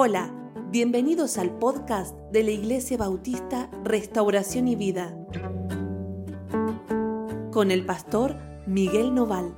Hola, 0.00 0.32
bienvenidos 0.70 1.38
al 1.38 1.58
podcast 1.58 2.16
de 2.30 2.44
la 2.44 2.52
Iglesia 2.52 2.96
Bautista 2.96 3.68
Restauración 3.82 4.68
y 4.68 4.76
Vida 4.76 5.12
con 7.50 7.72
el 7.72 7.84
pastor 7.84 8.36
Miguel 8.68 9.12
Noval. 9.12 9.52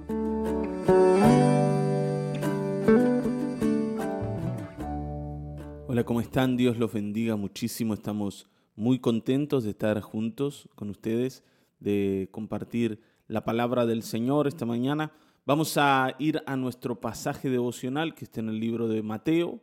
Hola, 5.87 6.05
¿cómo 6.05 6.23
están? 6.23 6.57
Dios 6.57 6.79
los 6.79 6.91
bendiga 6.91 7.37
muchísimo. 7.37 7.93
Estamos 7.93 8.49
muy 8.77 8.99
contentos 8.99 9.65
de 9.65 9.71
estar 9.73 10.01
juntos 10.01 10.71
con 10.75 10.89
ustedes, 10.89 11.45
de 11.81 12.31
compartir 12.33 13.03
la 13.29 13.45
palabra 13.45 13.85
del 13.85 14.03
Señor 14.03 14.47
esta 14.47 14.65
mañana. 14.65 15.13
Vamos 15.45 15.77
a 15.77 16.15
ir 16.19 16.43
a 16.47 16.57
nuestro 16.57 16.99
pasaje 16.99 17.51
devocional 17.51 18.15
que 18.15 18.25
está 18.25 18.41
en 18.41 18.49
el 18.49 18.59
libro 18.59 18.89
de 18.89 19.03
Mateo, 19.03 19.61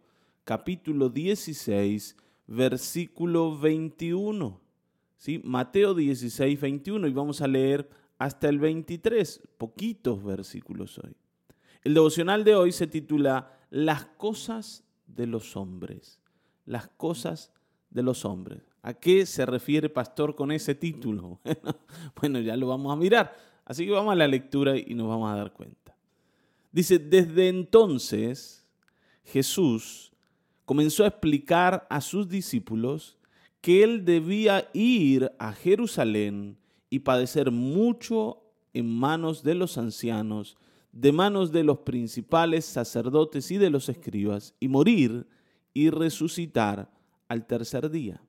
capítulo 0.47 1.09
16, 1.09 2.15
versículo 2.47 3.57
21. 3.57 4.61
¿Sí? 5.17 5.41
Mateo 5.43 5.93
16, 5.93 6.61
21 6.61 7.05
y 7.05 7.11
vamos 7.11 7.41
a 7.41 7.47
leer 7.47 7.89
hasta 8.17 8.47
el 8.47 8.57
23, 8.57 9.41
poquitos 9.57 10.23
versículos 10.23 10.99
hoy. 10.99 11.13
El 11.83 11.95
devocional 11.95 12.45
de 12.45 12.55
hoy 12.55 12.71
se 12.71 12.87
titula 12.87 13.59
Las 13.69 14.05
cosas 14.05 14.85
de 15.05 15.27
los 15.27 15.57
hombres. 15.57 16.21
Las 16.65 16.87
cosas 16.87 17.51
de 17.89 18.03
los 18.03 18.23
hombres. 18.23 18.61
¿A 18.83 18.93
qué 18.93 19.25
se 19.25 19.45
refiere 19.45 19.89
pastor 19.89 20.33
con 20.33 20.53
ese 20.53 20.75
título? 20.75 21.41
Bueno, 22.21 22.39
ya 22.39 22.55
lo 22.55 22.67
vamos 22.67 22.93
a 22.93 22.95
mirar. 22.95 23.35
Así 23.65 23.85
que 23.85 23.91
vamos 23.91 24.13
a 24.13 24.15
la 24.15 24.29
lectura 24.29 24.77
y 24.77 24.95
nos 24.95 25.09
vamos 25.09 25.29
a 25.29 25.35
dar 25.35 25.51
cuenta. 25.51 25.93
Dice, 26.71 26.99
desde 26.99 27.49
entonces 27.49 28.65
Jesús 29.25 30.13
comenzó 30.67 31.05
a 31.05 31.07
explicar 31.07 31.87
a 31.89 32.01
sus 32.01 32.27
discípulos 32.27 33.17
que 33.61 33.85
él 33.85 34.03
debía 34.03 34.69
ir 34.73 35.31
a 35.39 35.53
Jerusalén 35.53 36.57
y 36.89 36.99
padecer 36.99 37.51
mucho 37.51 38.43
en 38.73 38.93
manos 38.93 39.43
de 39.43 39.55
los 39.55 39.77
ancianos, 39.77 40.57
de 40.91 41.13
manos 41.13 41.53
de 41.53 41.63
los 41.63 41.77
principales 41.79 42.65
sacerdotes 42.65 43.49
y 43.49 43.57
de 43.57 43.69
los 43.69 43.87
escribas, 43.87 44.55
y 44.59 44.67
morir 44.67 45.25
y 45.73 45.89
resucitar 45.89 46.91
al 47.29 47.47
tercer 47.47 47.89
día. 47.89 48.21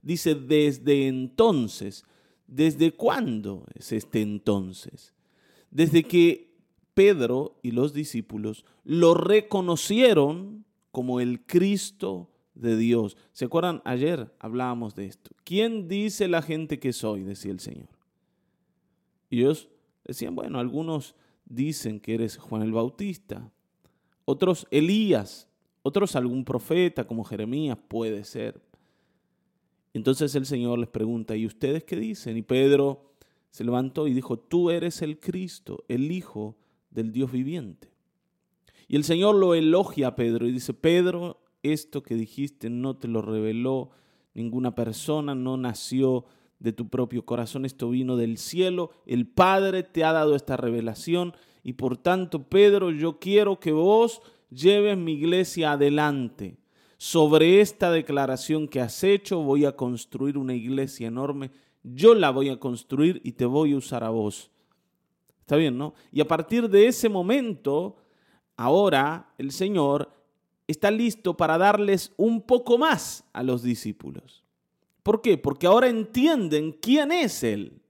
Dice, 0.00 0.36
desde 0.36 1.08
entonces, 1.08 2.04
¿desde 2.46 2.92
cuándo 2.92 3.66
es 3.74 3.90
este 3.90 4.22
entonces? 4.22 5.12
Desde 5.72 6.04
que 6.04 6.54
Pedro 6.94 7.58
y 7.64 7.72
los 7.72 7.92
discípulos 7.92 8.64
lo 8.84 9.14
reconocieron 9.14 10.64
como 10.90 11.20
el 11.20 11.44
Cristo 11.46 12.30
de 12.54 12.76
Dios. 12.76 13.16
¿Se 13.32 13.46
acuerdan? 13.46 13.82
Ayer 13.84 14.34
hablábamos 14.38 14.94
de 14.94 15.06
esto. 15.06 15.30
¿Quién 15.44 15.88
dice 15.88 16.28
la 16.28 16.42
gente 16.42 16.78
que 16.78 16.92
soy? 16.92 17.22
Decía 17.22 17.52
el 17.52 17.60
Señor. 17.60 17.88
Y 19.28 19.40
ellos 19.40 19.68
decían, 20.04 20.34
bueno, 20.34 20.58
algunos 20.58 21.14
dicen 21.44 22.00
que 22.00 22.14
eres 22.14 22.36
Juan 22.36 22.62
el 22.62 22.72
Bautista, 22.72 23.50
otros 24.24 24.66
Elías, 24.70 25.48
otros 25.82 26.16
algún 26.16 26.44
profeta 26.44 27.06
como 27.06 27.24
Jeremías, 27.24 27.78
puede 27.88 28.24
ser. 28.24 28.60
Entonces 29.92 30.34
el 30.34 30.46
Señor 30.46 30.78
les 30.78 30.88
pregunta, 30.88 31.36
¿y 31.36 31.46
ustedes 31.46 31.84
qué 31.84 31.96
dicen? 31.96 32.36
Y 32.36 32.42
Pedro 32.42 33.14
se 33.50 33.64
levantó 33.64 34.06
y 34.06 34.14
dijo, 34.14 34.38
tú 34.38 34.70
eres 34.70 35.02
el 35.02 35.18
Cristo, 35.18 35.84
el 35.88 36.12
Hijo 36.12 36.56
del 36.90 37.12
Dios 37.12 37.32
viviente. 37.32 37.89
Y 38.90 38.96
el 38.96 39.04
Señor 39.04 39.36
lo 39.36 39.54
elogia 39.54 40.08
a 40.08 40.16
Pedro 40.16 40.48
y 40.48 40.50
dice, 40.50 40.74
Pedro, 40.74 41.38
esto 41.62 42.02
que 42.02 42.16
dijiste 42.16 42.70
no 42.70 42.96
te 42.96 43.06
lo 43.06 43.22
reveló 43.22 43.90
ninguna 44.34 44.74
persona, 44.74 45.32
no 45.36 45.56
nació 45.56 46.24
de 46.58 46.72
tu 46.72 46.88
propio 46.88 47.24
corazón, 47.24 47.64
esto 47.64 47.88
vino 47.90 48.16
del 48.16 48.36
cielo, 48.36 48.90
el 49.06 49.28
Padre 49.28 49.84
te 49.84 50.02
ha 50.02 50.12
dado 50.12 50.34
esta 50.34 50.56
revelación 50.56 51.34
y 51.62 51.74
por 51.74 51.98
tanto, 51.98 52.48
Pedro, 52.48 52.90
yo 52.90 53.20
quiero 53.20 53.60
que 53.60 53.70
vos 53.70 54.22
lleves 54.50 54.98
mi 54.98 55.12
iglesia 55.12 55.70
adelante. 55.70 56.56
Sobre 56.96 57.60
esta 57.60 57.92
declaración 57.92 58.66
que 58.66 58.80
has 58.80 59.04
hecho 59.04 59.40
voy 59.40 59.66
a 59.66 59.76
construir 59.76 60.36
una 60.36 60.54
iglesia 60.54 61.06
enorme, 61.06 61.52
yo 61.84 62.16
la 62.16 62.30
voy 62.30 62.48
a 62.48 62.58
construir 62.58 63.20
y 63.22 63.32
te 63.32 63.44
voy 63.44 63.72
a 63.72 63.76
usar 63.76 64.02
a 64.02 64.10
vos. 64.10 64.50
Está 65.38 65.54
bien, 65.54 65.78
¿no? 65.78 65.94
Y 66.10 66.20
a 66.20 66.26
partir 66.26 66.68
de 66.68 66.88
ese 66.88 67.08
momento, 67.08 67.94
ahora 68.60 69.32
el 69.38 69.52
Señor 69.52 70.12
está 70.66 70.90
listo 70.90 71.34
para 71.34 71.56
darles 71.56 72.12
un 72.18 72.42
poco 72.42 72.76
más 72.76 73.24
a 73.32 73.42
los 73.42 73.62
discípulos. 73.62 74.44
¿Por 75.02 75.22
qué? 75.22 75.38
Porque 75.38 75.66
ahora 75.66 75.88
entienden 75.88 76.72
quién 76.72 77.10
es 77.10 77.42
Él. 77.42 77.80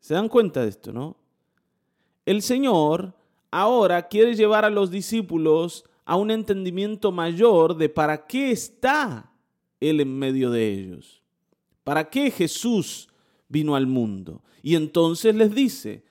¿Se 0.00 0.14
dan 0.14 0.30
cuenta 0.30 0.62
de 0.62 0.70
esto, 0.70 0.94
no? 0.94 1.14
El 2.24 2.40
Señor 2.40 3.14
ahora 3.50 4.08
quiere 4.08 4.34
llevar 4.34 4.64
a 4.64 4.70
los 4.70 4.90
discípulos 4.90 5.84
a 6.06 6.16
un 6.16 6.30
entendimiento 6.30 7.12
mayor 7.12 7.76
de 7.76 7.90
para 7.90 8.26
qué 8.26 8.50
está 8.50 9.30
Él 9.78 10.00
en 10.00 10.18
medio 10.18 10.50
de 10.50 10.72
ellos. 10.72 11.22
¿Para 11.84 12.08
qué 12.08 12.30
Jesús 12.30 13.10
vino 13.46 13.76
al 13.76 13.86
mundo? 13.86 14.42
Y 14.62 14.74
entonces 14.74 15.34
les 15.34 15.54
dice 15.54 16.02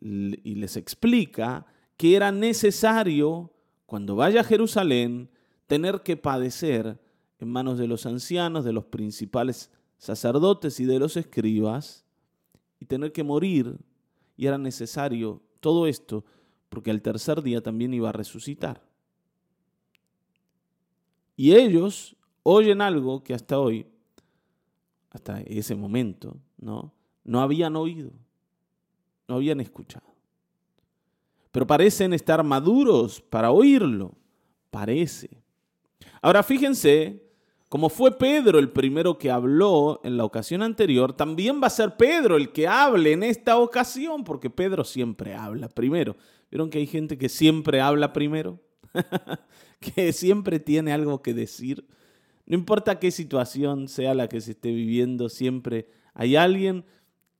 y 0.00 0.54
les 0.54 0.76
explica 0.76 1.66
que 2.02 2.16
era 2.16 2.32
necesario, 2.32 3.52
cuando 3.86 4.16
vaya 4.16 4.40
a 4.40 4.44
Jerusalén, 4.44 5.30
tener 5.68 6.02
que 6.02 6.16
padecer 6.16 7.00
en 7.38 7.48
manos 7.48 7.78
de 7.78 7.86
los 7.86 8.06
ancianos, 8.06 8.64
de 8.64 8.72
los 8.72 8.86
principales 8.86 9.70
sacerdotes 9.98 10.80
y 10.80 10.84
de 10.84 10.98
los 10.98 11.16
escribas, 11.16 12.04
y 12.80 12.86
tener 12.86 13.12
que 13.12 13.22
morir, 13.22 13.78
y 14.36 14.48
era 14.48 14.58
necesario 14.58 15.44
todo 15.60 15.86
esto, 15.86 16.24
porque 16.70 16.90
al 16.90 17.02
tercer 17.02 17.40
día 17.40 17.62
también 17.62 17.94
iba 17.94 18.08
a 18.08 18.12
resucitar. 18.12 18.82
Y 21.36 21.54
ellos 21.54 22.16
oyen 22.42 22.80
algo 22.80 23.22
que 23.22 23.32
hasta 23.32 23.60
hoy, 23.60 23.86
hasta 25.10 25.40
ese 25.42 25.76
momento, 25.76 26.36
¿no? 26.58 26.92
no 27.22 27.40
habían 27.40 27.76
oído, 27.76 28.10
no 29.28 29.36
habían 29.36 29.60
escuchado 29.60 30.11
pero 31.52 31.66
parecen 31.66 32.12
estar 32.14 32.42
maduros 32.42 33.20
para 33.20 33.52
oírlo. 33.52 34.16
Parece. 34.70 35.30
Ahora 36.22 36.42
fíjense, 36.42 37.22
como 37.68 37.88
fue 37.88 38.18
Pedro 38.18 38.58
el 38.58 38.70
primero 38.70 39.18
que 39.18 39.30
habló 39.30 40.00
en 40.02 40.16
la 40.16 40.24
ocasión 40.24 40.62
anterior, 40.62 41.12
también 41.12 41.60
va 41.62 41.66
a 41.68 41.70
ser 41.70 41.96
Pedro 41.96 42.36
el 42.36 42.52
que 42.52 42.66
hable 42.66 43.12
en 43.12 43.22
esta 43.22 43.58
ocasión, 43.58 44.24
porque 44.24 44.50
Pedro 44.50 44.82
siempre 44.84 45.34
habla 45.34 45.68
primero. 45.68 46.16
¿Vieron 46.50 46.70
que 46.70 46.78
hay 46.78 46.86
gente 46.86 47.16
que 47.16 47.28
siempre 47.28 47.80
habla 47.80 48.12
primero? 48.12 48.60
que 49.80 50.12
siempre 50.12 50.58
tiene 50.58 50.92
algo 50.92 51.22
que 51.22 51.34
decir. 51.34 51.86
No 52.46 52.56
importa 52.56 52.98
qué 52.98 53.10
situación 53.10 53.88
sea 53.88 54.14
la 54.14 54.28
que 54.28 54.40
se 54.40 54.50
esté 54.50 54.70
viviendo, 54.70 55.28
siempre 55.28 55.88
hay 56.14 56.36
alguien 56.36 56.84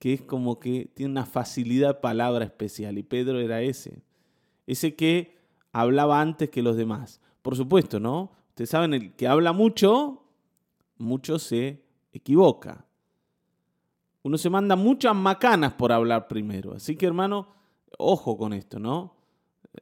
que 0.03 0.15
es 0.15 0.23
como 0.23 0.59
que 0.59 0.91
tiene 0.93 1.13
una 1.13 1.27
facilidad 1.27 2.01
palabra 2.01 2.45
especial 2.45 2.99
y 2.99 3.05
Pedro 3.05 3.39
era 3.39 3.63
ese, 3.63 4.03
ese 4.67 4.97
que 4.97 5.39
hablaba 5.71 6.21
antes 6.21 6.51
que 6.51 6.61
los 6.61 6.77
demás. 6.77 7.21
Por 7.41 7.55
supuesto, 7.55 8.01
¿no? 8.01 8.33
Ustedes 8.49 8.71
saben, 8.71 8.95
el 8.95 9.15
que 9.15 9.29
habla 9.29 9.53
mucho, 9.53 10.25
mucho 10.99 11.39
se 11.39 11.85
equivoca. 12.13 12.85
Uno 14.25 14.39
se 14.39 14.51
manda 14.51 14.75
muchas 14.75 15.15
macanas 15.15 15.75
por 15.75 15.93
hablar 15.93 16.27
primero. 16.27 16.75
Así 16.75 16.97
que, 16.97 17.07
hermano, 17.07 17.55
ojo 17.97 18.37
con 18.37 18.55
esto, 18.55 18.81
¿no? 18.81 19.15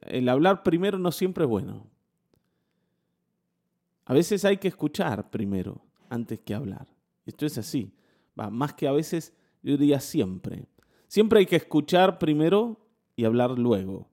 El 0.02 0.28
hablar 0.28 0.62
primero 0.62 0.98
no 0.98 1.12
siempre 1.12 1.44
es 1.44 1.50
bueno. 1.50 1.86
A 4.04 4.12
veces 4.12 4.44
hay 4.44 4.58
que 4.58 4.68
escuchar 4.68 5.30
primero 5.30 5.80
antes 6.10 6.40
que 6.40 6.54
hablar. 6.54 6.88
Esto 7.24 7.46
es 7.46 7.56
así. 7.56 7.94
Va, 8.38 8.50
más 8.50 8.74
que 8.74 8.86
a 8.86 8.92
veces 8.92 9.32
yo 9.62 9.76
diría 9.76 10.00
siempre. 10.00 10.66
Siempre 11.08 11.40
hay 11.40 11.46
que 11.46 11.56
escuchar 11.56 12.18
primero 12.18 12.78
y 13.16 13.24
hablar 13.24 13.58
luego. 13.58 14.08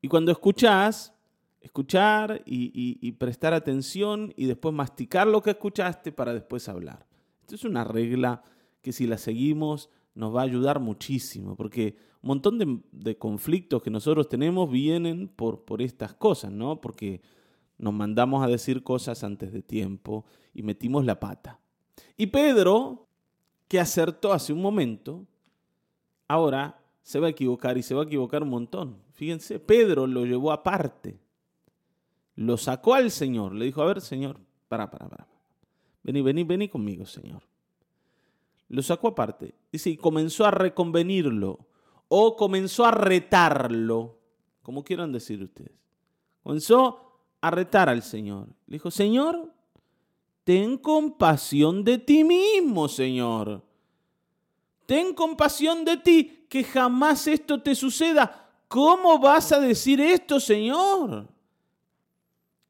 Y 0.00 0.08
cuando 0.08 0.32
escuchás, 0.32 1.14
escuchar 1.60 2.42
y, 2.46 3.12
prestar 3.12 3.54
atención 3.54 4.32
y 4.36 4.46
después 4.46 4.74
masticar 4.74 5.26
lo 5.26 5.42
que 5.42 5.50
escuchaste 5.50 6.12
para 6.12 6.32
después 6.32 6.68
hablar. 6.68 7.06
Esto 7.42 7.54
es 7.54 7.64
una 7.64 7.84
regla 7.84 8.42
que 8.82 8.92
si 8.92 9.06
la 9.06 9.18
seguimos 9.18 9.90
nos 10.14 10.34
va 10.34 10.40
a 10.40 10.44
ayudar 10.44 10.80
muchísimo, 10.80 11.56
porque 11.56 11.96
un 12.22 12.28
montón 12.28 12.58
de, 12.58 12.80
de 12.92 13.18
conflictos 13.18 13.82
que 13.82 13.90
nosotros 13.90 14.28
tenemos 14.28 14.70
vienen 14.70 15.28
por, 15.28 15.64
por 15.64 15.82
estas 15.82 16.14
cosas, 16.14 16.50
¿no? 16.50 16.80
Porque 16.80 17.20
nos 17.78 17.92
mandamos 17.92 18.42
a 18.42 18.48
decir 18.48 18.82
cosas 18.82 19.22
antes 19.22 19.52
de 19.52 19.62
tiempo 19.62 20.24
y 20.54 20.62
metimos 20.62 21.04
la 21.04 21.20
pata. 21.20 21.60
Y 22.16 22.28
Pedro 22.28 23.05
que 23.68 23.80
acertó 23.80 24.32
hace 24.32 24.52
un 24.52 24.62
momento, 24.62 25.26
ahora 26.28 26.80
se 27.02 27.20
va 27.20 27.28
a 27.28 27.30
equivocar 27.30 27.78
y 27.78 27.82
se 27.82 27.94
va 27.94 28.02
a 28.02 28.06
equivocar 28.06 28.42
un 28.42 28.50
montón. 28.50 28.98
Fíjense, 29.12 29.58
Pedro 29.58 30.06
lo 30.06 30.24
llevó 30.24 30.52
aparte. 30.52 31.18
lo 32.34 32.56
sacó 32.56 32.94
al 32.94 33.10
Señor. 33.10 33.54
Le 33.54 33.64
dijo, 33.64 33.80
a 33.80 33.86
ver, 33.86 34.00
Señor, 34.00 34.38
para, 34.68 34.90
para, 34.90 35.08
para. 35.08 35.26
Vení, 36.02 36.20
vení, 36.20 36.44
vení 36.44 36.68
conmigo, 36.68 37.06
Señor. 37.06 37.42
Lo 38.68 38.82
sacó 38.82 39.08
aparte. 39.08 39.54
Dice, 39.72 39.90
y 39.90 39.96
comenzó 39.96 40.44
a 40.44 40.50
reconvenirlo. 40.50 41.66
O 42.08 42.36
comenzó 42.36 42.84
a 42.84 42.90
retarlo. 42.90 44.18
Como 44.62 44.84
quieran 44.84 45.12
decir 45.12 45.42
ustedes. 45.42 45.72
Comenzó 46.42 47.20
a 47.40 47.50
retar 47.50 47.88
al 47.88 48.02
Señor. 48.02 48.48
Le 48.66 48.74
dijo, 48.74 48.90
Señor, 48.90 49.52
ten 50.46 50.78
compasión 50.78 51.82
de 51.82 51.98
ti 51.98 52.22
mismo, 52.22 52.86
Señor. 52.86 53.64
Ten 54.86 55.12
compasión 55.12 55.84
de 55.84 55.96
ti, 55.96 56.46
que 56.48 56.62
jamás 56.62 57.26
esto 57.26 57.60
te 57.60 57.74
suceda. 57.74 58.48
¿Cómo 58.68 59.18
vas 59.18 59.50
a 59.50 59.58
decir 59.58 60.00
esto, 60.00 60.38
Señor? 60.38 61.26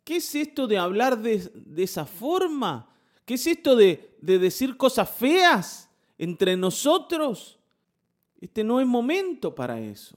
¿Qué 0.05 0.17
es 0.17 0.35
esto 0.35 0.67
de 0.67 0.79
hablar 0.79 1.19
de, 1.19 1.51
esa 1.77 2.07
forma? 2.07 2.89
¿Qué 3.27 3.35
es 3.35 3.47
esto 3.47 3.77
de, 3.77 4.17
decir 4.23 4.79
cosas 4.79 5.11
feas 5.11 5.91
entre 6.17 6.57
nosotros? 6.57 7.59
Este 8.41 8.65
no 8.65 8.81
es 8.81 8.87
momento 8.87 9.55
para 9.55 9.79
eso. 9.79 10.17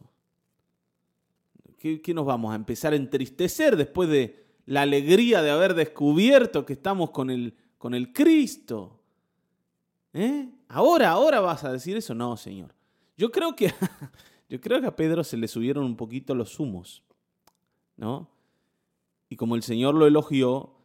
¿Qué, 1.78 2.02
¿Qué, 2.02 2.14
nos 2.14 2.26
vamos 2.26 2.54
a 2.54 2.56
empezar 2.56 2.94
a 2.94 2.96
entristecer 2.96 3.76
después 3.76 4.08
de 4.08 4.49
la 4.70 4.84
alegría 4.84 5.42
de 5.42 5.50
haber 5.50 5.74
descubierto 5.74 6.64
que 6.64 6.74
estamos 6.74 7.10
con 7.10 7.32
el, 7.32 7.56
con 7.80 7.96
el 7.96 8.14
Cristo? 8.14 9.00
¿Eh? 10.14 10.48
Ahora, 10.68 11.10
ahora 11.10 11.40
vas 11.40 11.64
a 11.64 11.72
decir 11.72 11.98
eso. 11.98 12.14
No, 12.14 12.38
Señor. 12.38 12.76
Yo 13.18 13.32
creo 13.32 13.56
que, 13.56 13.74
yo 14.50 14.62
creo 14.62 14.80
que 14.80 14.86
a 14.86 14.96
Pedro 14.96 15.24
se 15.24 15.38
le 15.38 15.48
subieron 15.48 15.86
un 15.86 15.96
poquito 15.96 16.36
los 16.36 16.60
humos, 16.60 17.02
¿no? 17.98 18.30
Y 19.28 19.38
como 19.38 19.56
el 19.56 19.64
Señor 19.64 19.96
lo 19.96 20.06
elogió, 20.06 20.76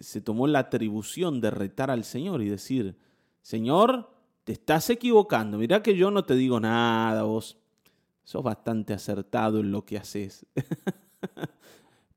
se 0.00 0.20
tomó 0.20 0.48
la 0.48 0.58
atribución 0.58 1.40
de 1.40 1.52
retar 1.52 1.92
al 1.92 2.02
Señor 2.02 2.42
y 2.42 2.48
decir, 2.48 2.98
Señor, 3.40 4.10
te 4.42 4.52
estás 4.52 4.90
equivocando. 4.90 5.58
Mirá 5.58 5.80
que 5.80 5.96
yo 5.96 6.10
no 6.10 6.24
te 6.24 6.34
digo 6.34 6.58
nada, 6.58 7.22
vos 7.22 7.56
sos 8.24 8.42
bastante 8.42 8.94
acertado 8.94 9.60
en 9.60 9.70
lo 9.70 9.84
que 9.84 9.96
haces. 9.96 10.44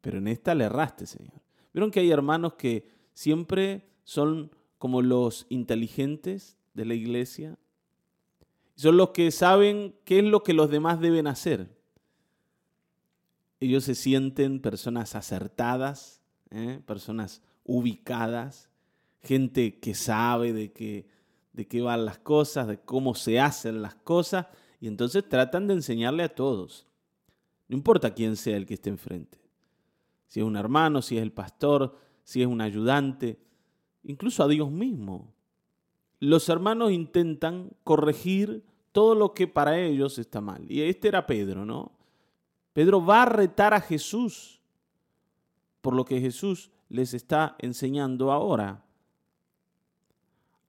Pero 0.01 0.17
en 0.17 0.27
esta 0.27 0.55
le 0.55 0.65
erraste, 0.65 1.05
Señor. 1.05 1.41
Vieron 1.73 1.91
que 1.91 2.01
hay 2.01 2.11
hermanos 2.11 2.53
que 2.55 2.89
siempre 3.13 3.87
son 4.03 4.51
como 4.77 5.01
los 5.01 5.45
inteligentes 5.49 6.57
de 6.73 6.85
la 6.85 6.95
iglesia. 6.95 7.57
Son 8.75 8.97
los 8.97 9.11
que 9.11 9.31
saben 9.31 9.95
qué 10.05 10.19
es 10.19 10.25
lo 10.25 10.43
que 10.43 10.53
los 10.53 10.69
demás 10.69 10.99
deben 10.99 11.27
hacer. 11.27 11.69
Ellos 13.59 13.83
se 13.83 13.93
sienten 13.93 14.59
personas 14.59 15.15
acertadas, 15.15 16.21
¿eh? 16.49 16.81
personas 16.87 17.43
ubicadas, 17.63 18.69
gente 19.21 19.79
que 19.79 19.93
sabe 19.93 20.51
de 20.51 20.71
qué, 20.71 21.05
de 21.53 21.67
qué 21.67 21.81
van 21.81 22.05
las 22.05 22.17
cosas, 22.17 22.67
de 22.67 22.79
cómo 22.79 23.13
se 23.13 23.39
hacen 23.39 23.83
las 23.83 23.93
cosas, 23.93 24.47
y 24.79 24.87
entonces 24.87 25.29
tratan 25.29 25.67
de 25.67 25.75
enseñarle 25.75 26.23
a 26.23 26.33
todos. 26.33 26.87
No 27.67 27.77
importa 27.77 28.15
quién 28.15 28.35
sea 28.35 28.57
el 28.57 28.65
que 28.65 28.73
esté 28.73 28.89
enfrente. 28.89 29.40
Si 30.31 30.39
es 30.39 30.45
un 30.45 30.55
hermano, 30.55 31.01
si 31.01 31.17
es 31.17 31.23
el 31.23 31.33
pastor, 31.33 31.93
si 32.23 32.41
es 32.41 32.47
un 32.47 32.61
ayudante, 32.61 33.37
incluso 34.03 34.41
a 34.43 34.47
Dios 34.47 34.71
mismo 34.71 35.33
los 36.21 36.47
hermanos 36.47 36.93
intentan 36.93 37.71
corregir 37.83 38.63
todo 38.93 39.13
lo 39.13 39.33
que 39.33 39.45
para 39.45 39.77
ellos 39.77 40.19
está 40.19 40.39
mal. 40.39 40.71
Y 40.71 40.83
este 40.83 41.09
era 41.09 41.27
Pedro, 41.27 41.65
¿no? 41.65 41.91
Pedro 42.71 43.05
va 43.05 43.23
a 43.23 43.25
retar 43.25 43.73
a 43.73 43.81
Jesús 43.81 44.61
por 45.81 45.93
lo 45.93 46.05
que 46.05 46.21
Jesús 46.21 46.71
les 46.87 47.13
está 47.13 47.57
enseñando 47.59 48.31
ahora. 48.31 48.85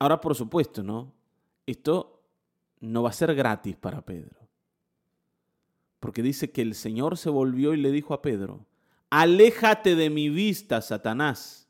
Ahora, 0.00 0.20
por 0.20 0.34
supuesto, 0.34 0.82
¿no? 0.82 1.12
Esto 1.66 2.20
no 2.80 3.04
va 3.04 3.10
a 3.10 3.12
ser 3.12 3.32
gratis 3.32 3.76
para 3.76 4.04
Pedro. 4.04 4.40
Porque 6.00 6.20
dice 6.20 6.50
que 6.50 6.62
el 6.62 6.74
Señor 6.74 7.16
se 7.16 7.30
volvió 7.30 7.74
y 7.74 7.76
le 7.76 7.92
dijo 7.92 8.12
a 8.12 8.22
Pedro, 8.22 8.66
aléjate 9.12 9.94
de 9.94 10.10
mi 10.10 10.28
vista, 10.28 10.80
Satanás, 10.80 11.68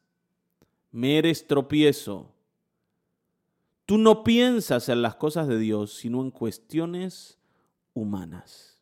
me 0.91 1.19
eres 1.19 1.47
tropiezo 1.47 2.33
Tú 3.93 3.99
no 3.99 4.25
piensas 4.25 4.89
en 4.89 5.03
las 5.03 5.17
cosas 5.17 5.49
de 5.49 5.59
Dios, 5.59 5.93
sino 5.95 6.23
en 6.23 6.31
cuestiones 6.31 7.39
humanas. 7.95 8.81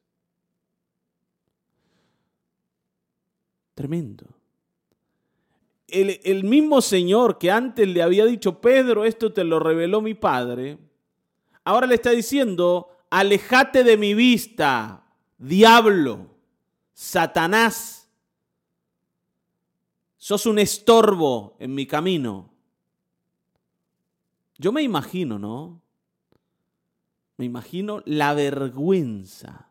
Tremendo. 3.75 4.27
El, 5.89 6.45
mismo 6.45 6.81
Señor 6.81 7.39
que 7.39 7.51
antes 7.51 7.89
le 7.89 8.03
había 8.03 8.25
dicho, 8.25 8.61
Pedro, 8.61 9.05
esto 9.05 9.33
te 9.33 9.43
lo 9.43 9.59
reveló 9.59 10.01
mi 10.01 10.15
Padre, 10.15 10.79
ahora 11.65 11.89
le 11.89 11.97
está 11.97 12.11
diciendo, 12.11 12.91
alejate 13.11 13.83
de 13.83 13.97
mi 13.97 14.15
vista, 14.15 15.05
diablo, 15.39 16.29
Satanás. 16.93 18.00
Sos 20.21 20.45
un 20.45 20.59
estorbo 20.59 21.57
en 21.59 21.75
mi 21.75 21.87
camino. 21.87 22.51
Yo 24.59 24.71
me 24.71 24.83
imagino, 24.83 25.39
¿no? 25.39 25.81
Me 27.39 27.47
imagino 27.47 28.03
la 28.05 28.35
vergüenza. 28.35 29.71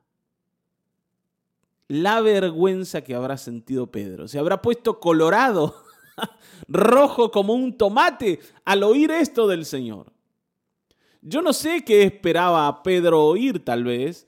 La 1.88 2.22
vergüenza 2.22 3.04
que 3.04 3.13
habrá 3.13 3.38
sentido 3.38 3.92
Pedro. 3.92 4.28
Se 4.28 4.40
habrá 4.40 4.60
puesto 4.60 5.00
colorado, 5.00 5.84
rojo 6.68 7.30
como 7.30 7.54
un 7.54 7.78
tomate 7.78 8.40
al 8.66 8.81
oír 8.81 9.12
esto 9.12 9.48
del 9.48 9.66
Señor. 9.66 10.12
Yo 11.22 11.44
no 11.44 11.54
sé 11.54 11.86
qué 11.86 12.02
esperaba 12.02 12.81
Pedro 12.81 13.24
oír 13.24 13.63
tal 13.63 13.84
vez, 13.84 14.25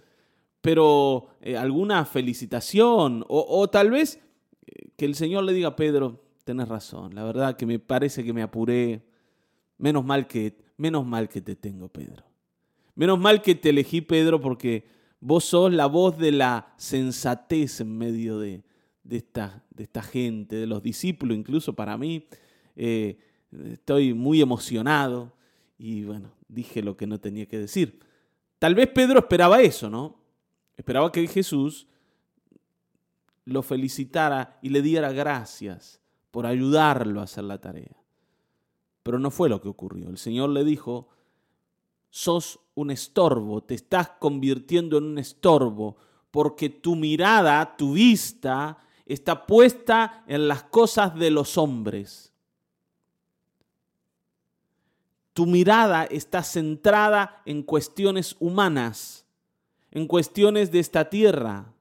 pero 0.61 1.29
eh, 1.41 1.57
alguna 1.57 2.05
felicitación 2.05 3.25
o, 3.27 3.59
o 3.59 3.67
tal 3.71 3.89
vez 3.89 4.19
que 4.95 5.05
el 5.05 5.15
Señor 5.15 5.43
le 5.43 5.53
diga 5.53 5.69
a 5.69 5.75
Pedro, 5.75 6.23
tenés 6.43 6.67
razón, 6.67 7.15
la 7.15 7.23
verdad 7.23 7.57
que 7.57 7.65
me 7.65 7.79
parece 7.79 8.23
que 8.23 8.33
me 8.33 8.41
apuré, 8.41 9.03
Menos 9.81 10.05
mal 10.05 10.27
que, 10.27 10.55
menos 10.77 11.07
mal 11.07 11.27
que 11.27 11.41
te 11.41 11.55
tengo, 11.55 11.89
Pedro. 11.89 12.23
Menos 12.93 13.19
mal 13.19 13.41
que 13.41 13.55
te 13.55 13.71
elegí, 13.71 14.01
Pedro, 14.01 14.39
porque 14.39 14.85
vos 15.19 15.43
sos 15.43 15.73
la 15.73 15.87
voz 15.87 16.19
de 16.19 16.31
la 16.31 16.71
sensatez 16.77 17.81
en 17.81 17.97
medio 17.97 18.37
de, 18.37 18.61
esta, 19.09 19.63
de 19.71 19.85
esta, 19.85 20.03
gente, 20.03 20.55
de 20.55 20.67
los 20.67 20.83
discípulos, 20.83 21.35
incluso 21.35 21.73
para 21.73 21.97
mí. 21.97 22.27
Eh, 22.75 23.17
estoy 23.71 24.13
muy 24.13 24.39
emocionado 24.39 25.33
y 25.79 26.03
bueno, 26.03 26.31
dije 26.47 26.83
lo 26.83 26.95
que 26.95 27.07
no 27.07 27.19
tenía 27.19 27.47
que 27.47 27.57
decir. 27.57 27.97
Tal 28.59 28.75
vez 28.75 28.87
Pedro 28.87 29.17
esperaba 29.17 29.63
eso, 29.63 29.89
¿no? 29.89 30.15
Esperaba 30.77 31.11
que 31.11 31.25
Jesús 31.25 31.87
lo 33.45 33.63
felicitara 33.63 34.59
y 34.61 34.69
le 34.69 34.81
diera 34.81 35.11
gracias 35.11 35.99
por 36.31 36.45
ayudarlo 36.45 37.19
a 37.19 37.23
hacer 37.23 37.43
la 37.43 37.59
tarea. 37.59 37.95
Pero 39.03 39.19
no 39.19 39.31
fue 39.31 39.49
lo 39.49 39.61
que 39.61 39.69
ocurrió. 39.69 40.09
El 40.09 40.17
Señor 40.17 40.49
le 40.49 40.63
dijo, 40.63 41.09
sos 42.09 42.59
un 42.75 42.91
estorbo, 42.91 43.61
te 43.63 43.73
estás 43.73 44.09
convirtiendo 44.19 44.97
en 44.97 45.05
un 45.05 45.17
estorbo, 45.17 45.97
porque 46.29 46.69
tu 46.69 46.95
mirada, 46.95 47.75
tu 47.75 47.93
vista, 47.93 48.77
está 49.05 49.45
puesta 49.45 50.23
en 50.27 50.47
las 50.47 50.63
cosas 50.63 51.15
de 51.15 51.31
los 51.31 51.57
hombres. 51.57 52.31
Tu 55.33 55.45
mirada 55.45 56.05
está 56.05 56.43
centrada 56.43 57.41
en 57.45 57.63
cuestiones 57.63 58.35
humanas, 58.39 59.25
en 59.89 60.07
cuestiones 60.07 60.71
de 60.71 60.79
esta 60.79 61.09
tierra. 61.09 61.73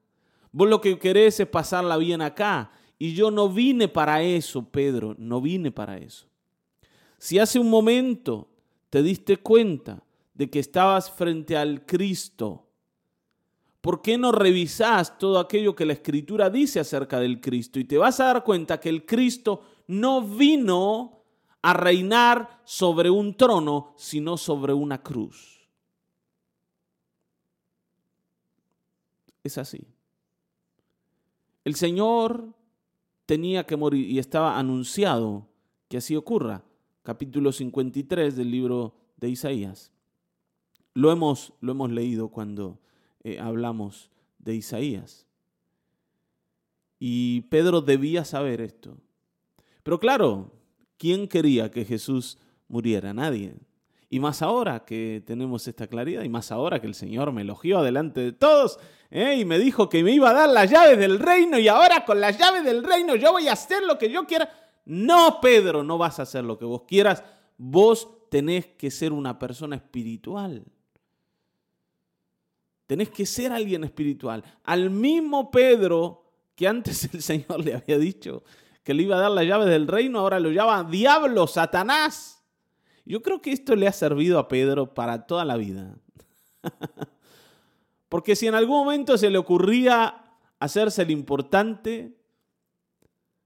Vos 0.51 0.69
lo 0.69 0.81
que 0.81 0.99
querés 0.99 1.39
es 1.39 1.47
pasarla 1.47 1.97
bien 1.97 2.21
acá. 2.21 2.71
Y 2.99 3.13
yo 3.13 3.31
no 3.31 3.49
vine 3.49 3.87
para 3.87 4.21
eso, 4.21 4.63
Pedro, 4.69 5.15
no 5.17 5.41
vine 5.41 5.71
para 5.71 5.97
eso. 5.97 6.27
Si 7.17 7.39
hace 7.39 7.59
un 7.59 7.69
momento 7.69 8.47
te 8.89 9.01
diste 9.01 9.37
cuenta 9.37 10.03
de 10.33 10.49
que 10.49 10.59
estabas 10.59 11.11
frente 11.11 11.57
al 11.57 11.85
Cristo, 11.85 12.67
¿por 13.79 14.01
qué 14.01 14.17
no 14.17 14.31
revisás 14.31 15.17
todo 15.17 15.39
aquello 15.39 15.75
que 15.75 15.85
la 15.85 15.93
Escritura 15.93 16.49
dice 16.49 16.79
acerca 16.79 17.19
del 17.19 17.41
Cristo? 17.41 17.79
Y 17.79 17.85
te 17.85 17.97
vas 17.97 18.19
a 18.19 18.25
dar 18.25 18.43
cuenta 18.43 18.79
que 18.79 18.89
el 18.89 19.05
Cristo 19.05 19.63
no 19.87 20.21
vino 20.21 21.23
a 21.61 21.73
reinar 21.73 22.61
sobre 22.65 23.09
un 23.09 23.35
trono, 23.35 23.93
sino 23.97 24.37
sobre 24.37 24.73
una 24.73 25.01
cruz. 25.01 25.67
Es 29.43 29.57
así. 29.57 29.90
El 31.63 31.75
Señor 31.75 32.53
tenía 33.25 33.65
que 33.65 33.77
morir 33.77 34.09
y 34.09 34.19
estaba 34.19 34.57
anunciado 34.57 35.47
que 35.87 35.97
así 35.97 36.15
ocurra 36.15 36.63
capítulo 37.03 37.51
53 37.51 38.35
del 38.35 38.51
libro 38.51 38.95
de 39.17 39.29
Isaías. 39.29 39.91
Lo 40.93 41.11
hemos, 41.11 41.53
lo 41.61 41.71
hemos 41.71 41.91
leído 41.91 42.29
cuando 42.29 42.79
eh, 43.23 43.39
hablamos 43.39 44.09
de 44.39 44.55
Isaías. 44.55 45.27
Y 46.99 47.41
Pedro 47.41 47.81
debía 47.81 48.25
saber 48.25 48.61
esto. 48.61 48.97
Pero 49.83 49.99
claro, 49.99 50.51
¿quién 50.97 51.27
quería 51.27 51.71
que 51.71 51.85
Jesús 51.85 52.37
muriera? 52.67 53.13
Nadie. 53.13 53.55
Y 54.13 54.19
más 54.19 54.41
ahora 54.41 54.83
que 54.83 55.23
tenemos 55.25 55.65
esta 55.69 55.87
claridad, 55.87 56.23
y 56.23 56.27
más 56.27 56.51
ahora 56.51 56.81
que 56.81 56.87
el 56.87 56.95
Señor 56.95 57.31
me 57.31 57.43
elogió 57.43 57.81
delante 57.81 58.19
de 58.19 58.33
todos, 58.33 58.77
¿eh? 59.09 59.37
y 59.37 59.45
me 59.45 59.57
dijo 59.57 59.87
que 59.87 60.03
me 60.03 60.11
iba 60.11 60.31
a 60.31 60.33
dar 60.33 60.49
las 60.49 60.69
llaves 60.69 60.99
del 60.99 61.17
reino, 61.17 61.57
y 61.57 61.69
ahora 61.69 62.03
con 62.03 62.19
las 62.19 62.37
llaves 62.37 62.65
del 62.65 62.83
reino 62.83 63.15
yo 63.15 63.31
voy 63.31 63.47
a 63.47 63.53
hacer 63.53 63.83
lo 63.83 63.97
que 63.97 64.11
yo 64.11 64.27
quiera. 64.27 64.49
No, 64.83 65.39
Pedro, 65.41 65.81
no 65.81 65.97
vas 65.97 66.19
a 66.19 66.23
hacer 66.23 66.43
lo 66.43 66.57
que 66.57 66.65
vos 66.65 66.83
quieras. 66.85 67.23
Vos 67.57 68.29
tenés 68.29 68.65
que 68.65 68.91
ser 68.91 69.13
una 69.13 69.39
persona 69.39 69.77
espiritual. 69.77 70.65
Tenés 72.85 73.11
que 73.11 73.25
ser 73.25 73.53
alguien 73.53 73.85
espiritual. 73.85 74.43
Al 74.65 74.89
mismo 74.89 75.49
Pedro 75.49 76.25
que 76.53 76.67
antes 76.67 77.05
el 77.13 77.21
Señor 77.21 77.63
le 77.63 77.75
había 77.75 77.97
dicho 77.97 78.43
que 78.83 78.93
le 78.93 79.03
iba 79.03 79.15
a 79.15 79.21
dar 79.21 79.31
las 79.31 79.45
llaves 79.45 79.67
del 79.67 79.87
reino, 79.87 80.19
ahora 80.19 80.37
lo 80.41 80.49
llama 80.49 80.83
diablo, 80.83 81.47
Satanás. 81.47 82.40
Yo 83.05 83.21
creo 83.21 83.41
que 83.41 83.51
esto 83.51 83.75
le 83.75 83.87
ha 83.87 83.91
servido 83.91 84.39
a 84.39 84.47
Pedro 84.47 84.93
para 84.93 85.25
toda 85.25 85.45
la 85.45 85.57
vida. 85.57 85.95
Porque 88.09 88.35
si 88.35 88.47
en 88.47 88.55
algún 88.55 88.85
momento 88.85 89.17
se 89.17 89.29
le 89.29 89.37
ocurría 89.37 90.25
hacerse 90.59 91.01
el 91.01 91.11
importante, 91.11 92.17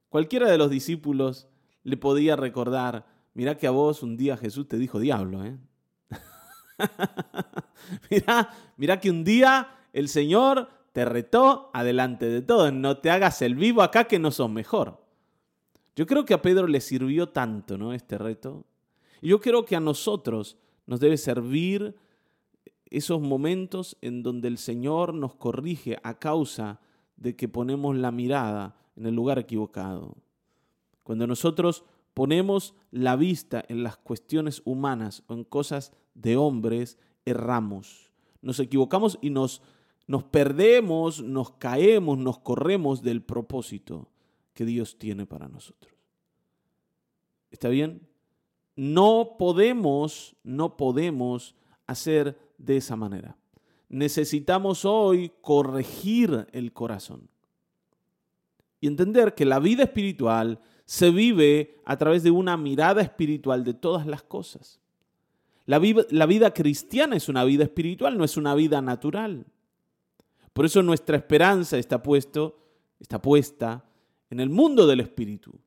cualquiera 0.10 0.50
de 0.50 0.58
los 0.58 0.70
discípulos 0.70 1.48
le 1.84 1.98
podía 1.98 2.36
recordar, 2.36 3.06
mira 3.34 3.58
que 3.58 3.68
a 3.68 3.72
vos 3.72 4.04
un 4.04 4.18
día 4.18 4.38
Jesús 4.38 4.68
te 4.68 4.78
dijo 4.78 5.00
diablo, 5.00 5.46
¿eh? 5.46 5.58
mira, 8.10 8.50
mira 8.78 9.00
que 9.00 9.10
un 9.10 9.24
día 9.24 9.70
el 9.94 10.10
Señor 10.10 10.70
te 10.92 11.06
retó 11.06 11.70
adelante 11.74 12.26
de 12.28 12.42
todo. 12.42 12.72
No 12.72 12.98
te 12.98 13.12
hagas 13.12 13.42
el 13.42 13.56
vivo 13.56 13.82
acá 13.82 14.06
que 14.06 14.18
no 14.18 14.32
sos 14.32 14.50
mejor. 14.50 15.04
Yo 15.96 16.06
creo 16.06 16.26
que 16.26 16.34
a 16.34 16.42
Pedro 16.42 16.68
le 16.68 16.82
sirvió 16.82 17.30
tanto 17.30 17.78
¿no? 17.78 17.94
este 17.94 18.18
reto. 18.18 18.66
Yo 19.22 19.40
creo 19.40 19.66
que 19.66 19.76
a 19.76 19.80
nosotros 19.80 20.58
nos 20.86 21.00
debe 21.00 21.18
servir 21.18 21.96
esos 22.90 23.22
momentos 23.22 23.98
en 24.02 24.24
donde 24.24 24.48
el 24.48 24.58
Señor 24.58 25.14
nos 25.14 25.36
corrige 25.36 25.98
a 26.04 26.20
causa 26.20 26.80
de 27.18 27.36
que 27.36 27.48
ponemos 27.48 27.96
la 27.96 28.12
mirada 28.12 28.78
en 28.96 29.06
el 29.06 29.16
lugar 29.16 29.40
equivocado. 29.40 30.16
Cuando 31.04 31.28
nosotros 31.28 31.84
ponemos 32.14 32.74
la 32.92 33.16
vista 33.16 33.64
en 33.68 33.84
las 33.84 33.98
cuestiones 33.98 34.62
humanas 34.66 35.24
o 35.28 35.34
en 35.34 35.44
cosas 35.44 35.92
de 36.14 36.38
hombres, 36.38 36.98
erramos. 37.26 38.12
Nos 38.42 38.60
equivocamos 38.60 39.18
y 39.22 39.30
nos, 39.30 39.62
nos 40.08 40.24
perdemos, 40.24 41.22
nos 41.22 41.52
caemos, 41.52 42.18
nos 42.18 42.40
corremos 42.40 43.02
del 43.02 43.22
propósito 43.22 44.10
que 44.54 44.66
Dios 44.66 44.98
tiene 44.98 45.26
para 45.26 45.48
nosotros. 45.48 45.94
¿Está 47.52 47.70
bien? 47.70 48.08
No 48.76 49.36
podemos, 49.38 50.36
no 50.44 50.78
podemos 50.78 51.56
hacer 51.88 52.38
de 52.58 52.78
esa 52.78 52.96
manera. 52.96 53.38
Necesitamos 53.90 54.86
hoy 54.86 55.32
corregir 55.42 56.48
el 56.52 56.74
corazón 56.74 57.30
y 58.82 58.88
entender 58.88 59.36
que 59.36 59.46
la 59.46 59.60
vida 59.60 59.84
espiritual 59.84 60.60
se 60.86 61.10
vive 61.10 61.82
a 61.86 61.98
través 61.98 62.24
de 62.24 62.32
una 62.32 62.58
mirada 62.58 63.02
espiritual 63.02 63.64
de 63.64 63.74
todas 63.74 64.06
las 64.06 64.24
cosas. 64.24 64.80
La 65.66 65.80
vida, 65.80 66.54
cristiana 66.54 67.16
es 67.16 67.28
una 67.28 67.44
vida 67.44 67.64
espiritual, 67.64 68.18
no 68.18 68.24
es 68.24 68.38
una 68.38 68.54
vida 68.54 68.82
natural. 68.82 69.48
Por 70.54 70.66
eso 70.66 70.84
nuestra 70.84 71.18
esperanza 71.18 71.78
está, 71.78 72.04
puesto, 72.04 72.60
está 73.00 73.20
puesta 73.20 73.84
en 74.30 74.40
el 74.40 74.50
mundo 74.50 74.86
del 74.86 75.00
espíritu, 75.00 75.60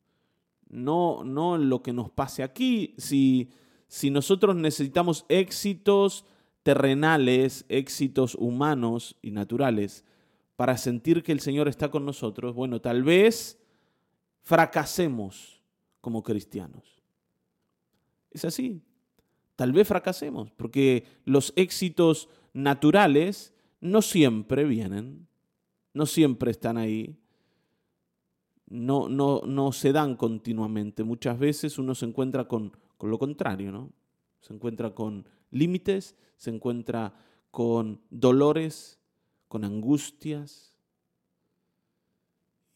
no, 0.69 1.25
no 1.25 1.59
lo 1.59 1.83
que 1.83 1.93
nos 1.93 2.11
pase 2.11 2.43
aquí. 2.43 2.95
Si, 2.99 3.51
si 3.87 4.11
nosotros 4.11 4.57
necesitamos 4.57 5.25
éxitos 5.29 6.25
terrenales, 6.63 7.65
éxitos 7.69 8.35
humanos 8.35 9.17
y 9.23 9.31
naturales, 9.31 10.05
para 10.57 10.77
sentir 10.77 11.23
que 11.23 11.33
el 11.33 11.41
Señor 11.41 11.69
está 11.69 11.91
con 11.91 12.05
nosotros, 12.05 12.55
bueno, 12.55 12.81
tal 12.81 13.03
vez 13.03 13.59
fracasemos 14.43 15.63
como 16.01 16.23
cristianos. 16.23 17.03
Es 18.31 18.45
así. 18.45 18.83
Tal 19.57 19.73
vez 19.73 19.89
fracasemos, 19.89 20.51
porque 20.53 21.05
los 21.25 21.53
éxitos 21.57 22.29
naturales 22.53 23.53
no 23.81 24.03
siempre 24.03 24.65
vienen, 24.65 25.27
no 25.95 26.07
siempre 26.07 26.51
están 26.51 26.77
ahí, 26.77 27.19
no, 28.71 29.09
no, 29.09 29.43
no 29.47 29.73
se 29.73 29.93
dan 29.93 30.17
continuamente. 30.17 31.05
Muchas 31.05 31.39
veces 31.39 31.79
uno 31.79 31.95
se 31.95 32.07
encuentra 32.07 32.47
con, 32.47 32.77
con 32.97 33.11
lo 33.11 33.19
contrario, 33.19 33.73
¿no? 33.73 33.91
Se 34.41 34.53
encuentra 34.53 34.95
con 34.95 35.27
límites, 35.51 36.17
se 36.37 36.51
encuentra 36.51 37.15
con 37.51 38.01
dolores, 38.11 38.99
con 39.49 39.65
angustias. 39.65 40.75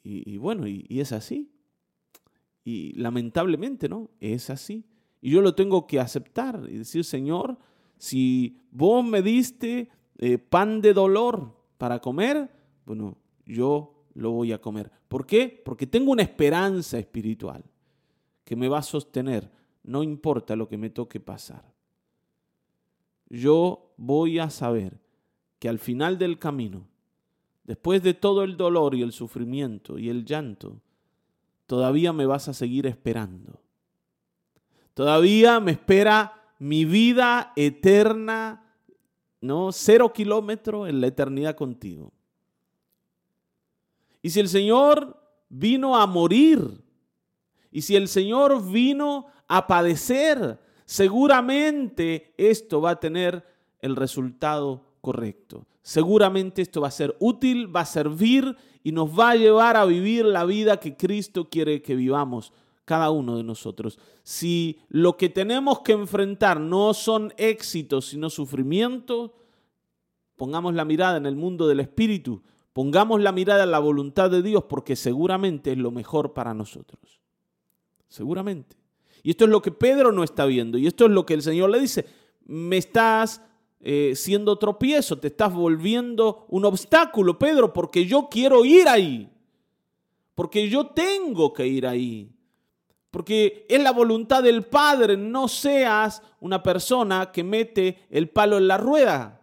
Y, 0.05 0.37
bueno, 0.39 0.67
y, 0.67 0.85
es 0.89 1.13
así. 1.13 1.53
Y 2.65 2.93
lamentablemente, 2.95 3.89
¿no? 3.89 4.11
Es 4.19 4.51
así. 4.51 4.85
Y 5.21 5.31
yo 5.31 5.43
lo 5.43 5.55
tengo 5.55 5.87
que 5.87 6.01
aceptar 6.01 6.67
y 6.69 6.79
decir, 6.79 7.05
Señor, 7.05 7.59
si 7.99 8.59
vos 8.73 9.05
me 9.05 9.23
diste 9.23 9.91
eh, 10.19 10.39
pan 10.39 10.81
de 10.81 10.93
dolor 10.93 11.57
para 11.79 12.01
comer, 12.01 12.51
bueno, 12.85 13.17
yo 13.47 13.92
lo 14.15 14.31
voy 14.31 14.53
a 14.53 14.61
comer. 14.61 14.91
¿Por 15.09 15.27
qué? 15.27 15.63
Porque 15.65 15.87
tengo 15.87 16.13
una 16.13 16.23
esperanza 16.23 16.99
espiritual 16.99 17.65
que 18.45 18.57
me 18.57 18.69
va 18.69 18.79
a 18.79 18.83
sostener, 18.83 19.51
no 19.83 20.03
importa 20.03 20.57
lo 20.57 20.69
que 20.69 20.79
me 20.79 20.91
toque 20.91 21.21
pasar. 21.21 21.73
Yo 23.29 23.95
voy 23.97 24.39
a 24.39 24.51
saber 24.51 25.01
que 25.59 25.69
al 25.69 25.79
final 25.79 26.19
del 26.19 26.39
camino, 26.39 26.87
después 27.65 28.03
de 28.03 28.15
todo 28.15 28.43
el 28.43 28.57
dolor 28.57 28.95
y 28.95 29.03
el 29.03 29.13
sufrimiento 29.13 29.99
y 29.99 30.09
el 30.09 30.25
llanto, 30.25 30.81
todavía 31.67 32.13
me 32.13 32.27
vas 32.27 32.49
a 32.49 32.55
seguir 32.55 32.87
esperando. 32.87 33.61
Todavía 34.95 35.61
me 35.61 35.73
espera 35.73 36.55
mi 36.59 36.85
vida 36.85 37.53
eterna, 37.57 38.75
¿no? 39.41 39.73
Cero 39.73 40.13
kilómetro 40.13 40.87
en 40.87 41.01
la 41.01 41.07
eternidad 41.07 41.57
contigo. 41.57 42.13
Y 44.23 44.31
si 44.31 44.41
el 44.41 44.49
Señor 44.49 45.21
vino 45.49 45.97
a 45.97 46.07
morir, 46.07 46.83
y 47.71 47.83
si 47.83 47.97
el 47.97 48.09
Señor 48.09 48.71
vino 48.71 49.27
a 49.49 49.67
padecer, 49.67 50.61
seguramente 50.85 52.35
esto 52.37 52.81
va 52.81 52.91
a 52.91 53.01
tener 53.01 53.45
el 53.81 53.97
resultado 53.97 54.85
correcto. 55.01 55.67
Seguramente 55.83 56.63
esto 56.63 56.81
va 56.81 56.89
a 56.89 56.93
ser 56.93 57.17
útil, 57.19 57.75
va 57.75 57.81
a 57.81 57.87
servir 57.87 58.57
y 58.85 58.93
nos 58.93 59.19
va 59.19 59.31
a 59.31 59.37
llevar 59.37 59.77
a 59.77 59.85
vivir 59.85 60.25
la 60.25 60.45
vida 60.45 60.79
que 60.79 60.97
Cristo 60.97 61.49
quiere 61.51 61.83
que 61.83 61.97
vivamos 61.97 62.53
cada 62.85 63.11
uno 63.11 63.37
de 63.37 63.43
nosotros. 63.43 63.99
Si 64.23 64.79
lo 64.89 65.17
que 65.17 65.29
tenemos 65.29 65.81
que 65.81 65.93
enfrentar 65.93 66.61
no 66.61 66.95
son 66.95 67.33
éxitos, 67.37 68.07
sino 68.07 68.31
sufrimiento, 68.31 69.35
pongamos 70.37 70.75
la 70.75 70.85
mirada 70.85 71.17
en 71.17 71.27
el 71.27 71.37
mundo 71.37 71.67
del 71.67 71.81
Espíritu, 71.81 72.43
pongamos 72.73 73.21
la 73.21 73.33
mirada 73.33 73.65
en 73.65 73.71
la 73.71 73.79
voluntad 73.79 74.31
de 74.31 74.43
Dios, 74.43 74.65
porque 74.65 74.97
seguramente 74.97 75.73
es 75.73 75.79
lo 75.79 75.91
mejor 75.91 76.33
para 76.33 76.55
nosotros. 76.55 77.21
Seguramente. 78.09 78.77
Y 79.23 79.31
esto 79.31 79.45
es 79.45 79.51
lo 79.51 79.63
que 79.63 79.71
Pedro 79.71 80.13
no 80.13 80.25
está 80.25 80.47
viendo, 80.47 80.79
y 80.79 80.87
esto 80.87 81.07
es 81.07 81.11
lo 81.11 81.25
que 81.25 81.35
el 81.35 81.43
Señor 81.43 81.71
le 81.71 81.81
dice, 81.81 82.07
me 82.45 82.77
estás 82.77 83.41
eh, 83.81 84.13
siendo 84.17 84.59
tropiezo, 84.59 85.19
te 85.19 85.29
estás 85.29 85.53
volviendo 85.53 86.47
un 86.49 86.65
obstáculo, 86.65 87.39
Pedro, 87.39 87.73
porque 87.73 88.07
yo 88.07 88.29
quiero 88.31 88.65
ir 88.65 88.89
ahí, 88.89 89.31
porque 90.35 90.69
yo 90.69 90.87
tengo 90.87 91.53
que 91.53 91.67
ir 91.67 91.87
ahí. 91.87 92.33
Porque 93.11 93.67
es 93.69 93.83
la 93.83 93.93
voluntad 93.93 94.43
del 94.43 94.65
Padre, 94.65 95.19
no 95.19 95.47
seas 95.47 96.23
una 96.41 96.63
persona 96.63 97.31
que 97.31 97.45
mete 97.45 98.07
el 98.09 98.31
palo 98.31 98.57
en 98.57 98.67
la 98.67 98.79
rueda. 98.79 99.42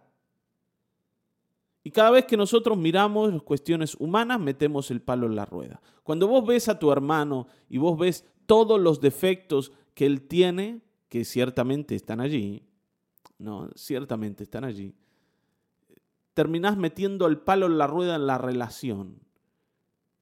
Cada 1.92 2.10
vez 2.10 2.26
que 2.26 2.36
nosotros 2.36 2.76
miramos 2.76 3.32
las 3.32 3.42
cuestiones 3.42 3.94
humanas, 3.98 4.40
metemos 4.40 4.90
el 4.90 5.00
palo 5.00 5.26
en 5.26 5.36
la 5.36 5.44
rueda. 5.44 5.80
Cuando 6.02 6.28
vos 6.28 6.46
ves 6.46 6.68
a 6.68 6.78
tu 6.78 6.92
hermano 6.92 7.46
y 7.68 7.78
vos 7.78 7.98
ves 7.98 8.26
todos 8.46 8.80
los 8.80 9.00
defectos 9.00 9.72
que 9.94 10.06
él 10.06 10.22
tiene, 10.28 10.82
que 11.08 11.24
ciertamente 11.24 11.94
están 11.94 12.20
allí, 12.20 12.64
no, 13.38 13.70
ciertamente 13.74 14.44
están 14.44 14.64
allí, 14.64 14.94
terminás 16.34 16.76
metiendo 16.76 17.26
el 17.26 17.38
palo 17.38 17.66
en 17.66 17.78
la 17.78 17.86
rueda 17.86 18.16
en 18.16 18.26
la 18.26 18.38
relación 18.38 19.20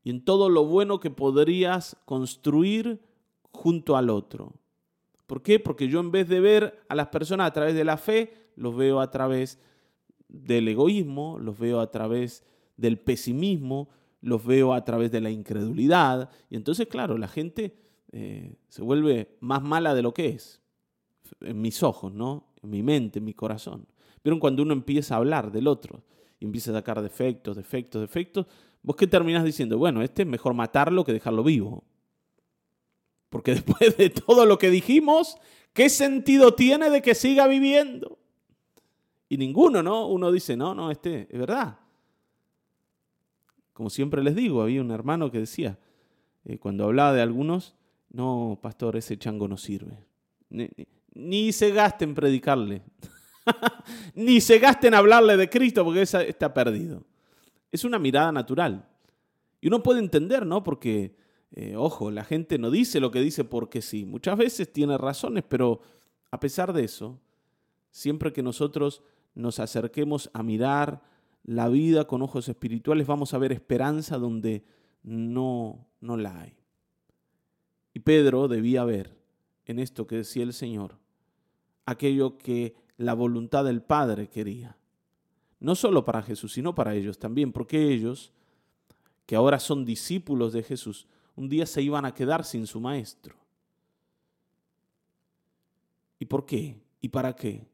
y 0.04 0.10
en 0.10 0.24
todo 0.24 0.48
lo 0.48 0.64
bueno 0.64 1.00
que 1.00 1.10
podrías 1.10 1.96
construir 2.04 3.00
junto 3.50 3.96
al 3.96 4.10
otro. 4.10 4.54
¿Por 5.26 5.42
qué? 5.42 5.60
Porque 5.60 5.88
yo 5.88 6.00
en 6.00 6.10
vez 6.10 6.28
de 6.28 6.40
ver 6.40 6.84
a 6.88 6.94
las 6.94 7.08
personas 7.08 7.48
a 7.48 7.52
través 7.52 7.74
de 7.74 7.84
la 7.84 7.96
fe, 7.96 8.50
los 8.56 8.74
veo 8.76 9.00
a 9.00 9.10
través 9.10 9.58
del 10.28 10.68
egoísmo, 10.68 11.38
los 11.38 11.58
veo 11.58 11.80
a 11.80 11.90
través 11.90 12.44
del 12.76 12.98
pesimismo, 12.98 13.88
los 14.20 14.44
veo 14.44 14.74
a 14.74 14.84
través 14.84 15.10
de 15.10 15.20
la 15.20 15.30
incredulidad. 15.30 16.30
Y 16.50 16.56
entonces, 16.56 16.86
claro, 16.86 17.18
la 17.18 17.28
gente 17.28 17.76
eh, 18.12 18.56
se 18.68 18.82
vuelve 18.82 19.36
más 19.40 19.62
mala 19.62 19.94
de 19.94 20.02
lo 20.02 20.12
que 20.14 20.28
es. 20.28 20.60
En 21.40 21.60
mis 21.60 21.82
ojos, 21.82 22.12
¿no? 22.12 22.52
En 22.62 22.70
mi 22.70 22.82
mente, 22.82 23.18
en 23.18 23.24
mi 23.24 23.34
corazón. 23.34 23.86
Vieron 24.24 24.40
cuando 24.40 24.62
uno 24.62 24.72
empieza 24.72 25.14
a 25.14 25.18
hablar 25.18 25.52
del 25.52 25.66
otro 25.66 26.02
y 26.40 26.44
empieza 26.44 26.70
a 26.70 26.74
sacar 26.74 27.02
defectos, 27.02 27.56
defectos, 27.56 28.00
defectos, 28.00 28.46
vos 28.82 28.96
qué 28.96 29.06
terminás 29.06 29.44
diciendo, 29.44 29.78
bueno, 29.78 30.02
este 30.02 30.22
es 30.22 30.28
mejor 30.28 30.54
matarlo 30.54 31.04
que 31.04 31.12
dejarlo 31.12 31.42
vivo. 31.42 31.84
Porque 33.28 33.52
después 33.54 33.96
de 33.96 34.10
todo 34.10 34.46
lo 34.46 34.58
que 34.58 34.70
dijimos, 34.70 35.36
¿qué 35.72 35.88
sentido 35.88 36.54
tiene 36.54 36.90
de 36.90 37.02
que 37.02 37.14
siga 37.14 37.46
viviendo? 37.46 38.18
Y 39.28 39.36
ninguno, 39.36 39.82
¿no? 39.82 40.06
Uno 40.06 40.32
dice, 40.32 40.56
no, 40.56 40.74
no, 40.74 40.90
este 40.90 41.28
es 41.30 41.38
verdad. 41.38 41.78
Como 43.72 43.90
siempre 43.90 44.22
les 44.22 44.34
digo, 44.34 44.62
había 44.62 44.80
un 44.80 44.90
hermano 44.90 45.30
que 45.30 45.40
decía, 45.40 45.78
eh, 46.44 46.58
cuando 46.58 46.84
hablaba 46.84 47.12
de 47.12 47.22
algunos, 47.22 47.74
no, 48.10 48.58
pastor, 48.60 48.96
ese 48.96 49.18
chango 49.18 49.46
no 49.46 49.56
sirve. 49.56 50.04
Ni, 50.48 50.68
ni 51.12 51.52
se 51.52 51.70
gaste 51.70 52.04
en 52.04 52.14
predicarle. 52.14 52.82
ni 54.14 54.40
se 54.40 54.58
gaste 54.58 54.86
en 54.88 54.94
hablarle 54.94 55.36
de 55.36 55.50
Cristo 55.50 55.84
porque 55.84 56.02
está 56.02 56.52
perdido. 56.52 57.04
Es 57.70 57.84
una 57.84 57.98
mirada 57.98 58.32
natural. 58.32 58.88
Y 59.60 59.68
uno 59.68 59.82
puede 59.82 60.00
entender, 60.00 60.46
¿no? 60.46 60.62
Porque 60.62 61.14
eh, 61.52 61.76
ojo, 61.76 62.10
la 62.10 62.24
gente 62.24 62.58
no 62.58 62.70
dice 62.70 63.00
lo 63.00 63.10
que 63.10 63.20
dice 63.20 63.44
porque 63.44 63.82
sí. 63.82 64.04
Muchas 64.04 64.36
veces 64.36 64.72
tiene 64.72 64.98
razones, 64.98 65.44
pero 65.48 65.80
a 66.30 66.38
pesar 66.38 66.72
de 66.72 66.84
eso, 66.84 67.18
siempre 67.90 68.32
que 68.32 68.42
nosotros 68.42 69.02
nos 69.38 69.60
acerquemos 69.60 70.30
a 70.32 70.42
mirar 70.42 71.00
la 71.44 71.68
vida 71.68 72.06
con 72.06 72.22
ojos 72.22 72.48
espirituales, 72.48 73.06
vamos 73.06 73.32
a 73.32 73.38
ver 73.38 73.52
esperanza 73.52 74.18
donde 74.18 74.64
no, 75.04 75.86
no 76.00 76.16
la 76.16 76.40
hay. 76.40 76.56
Y 77.94 78.00
Pedro 78.00 78.48
debía 78.48 78.84
ver 78.84 79.16
en 79.64 79.78
esto 79.78 80.06
que 80.06 80.16
decía 80.16 80.42
el 80.42 80.52
Señor 80.52 80.98
aquello 81.86 82.36
que 82.36 82.74
la 82.96 83.14
voluntad 83.14 83.64
del 83.64 83.80
Padre 83.80 84.28
quería. 84.28 84.76
No 85.60 85.74
solo 85.74 86.04
para 86.04 86.22
Jesús, 86.22 86.52
sino 86.52 86.74
para 86.74 86.94
ellos 86.94 87.18
también, 87.18 87.52
porque 87.52 87.92
ellos, 87.92 88.32
que 89.24 89.36
ahora 89.36 89.60
son 89.60 89.84
discípulos 89.84 90.52
de 90.52 90.64
Jesús, 90.64 91.06
un 91.36 91.48
día 91.48 91.64
se 91.64 91.80
iban 91.80 92.04
a 92.04 92.12
quedar 92.12 92.44
sin 92.44 92.66
su 92.66 92.80
maestro. 92.80 93.36
¿Y 96.18 96.26
por 96.26 96.44
qué? 96.44 96.80
¿Y 97.00 97.08
para 97.08 97.34
qué? 97.34 97.68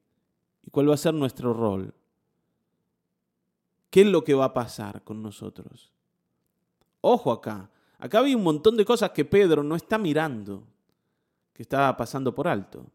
¿Y 0.66 0.70
cuál 0.70 0.90
va 0.90 0.94
a 0.94 0.98
ser 0.98 1.14
nuestro 1.14 1.52
rol? 1.52 1.94
¿Qué 3.90 4.00
es 4.02 4.06
lo 4.06 4.24
que 4.24 4.34
va 4.34 4.46
a 4.46 4.54
pasar 4.54 5.02
con 5.04 5.22
nosotros? 5.22 5.92
Ojo 7.00 7.30
acá, 7.30 7.70
acá 7.98 8.20
hay 8.20 8.34
un 8.34 8.42
montón 8.42 8.76
de 8.76 8.84
cosas 8.84 9.10
que 9.10 9.24
Pedro 9.24 9.62
no 9.62 9.76
está 9.76 9.98
mirando, 9.98 10.64
que 11.52 11.62
está 11.62 11.96
pasando 11.96 12.34
por 12.34 12.48
alto. 12.48 12.86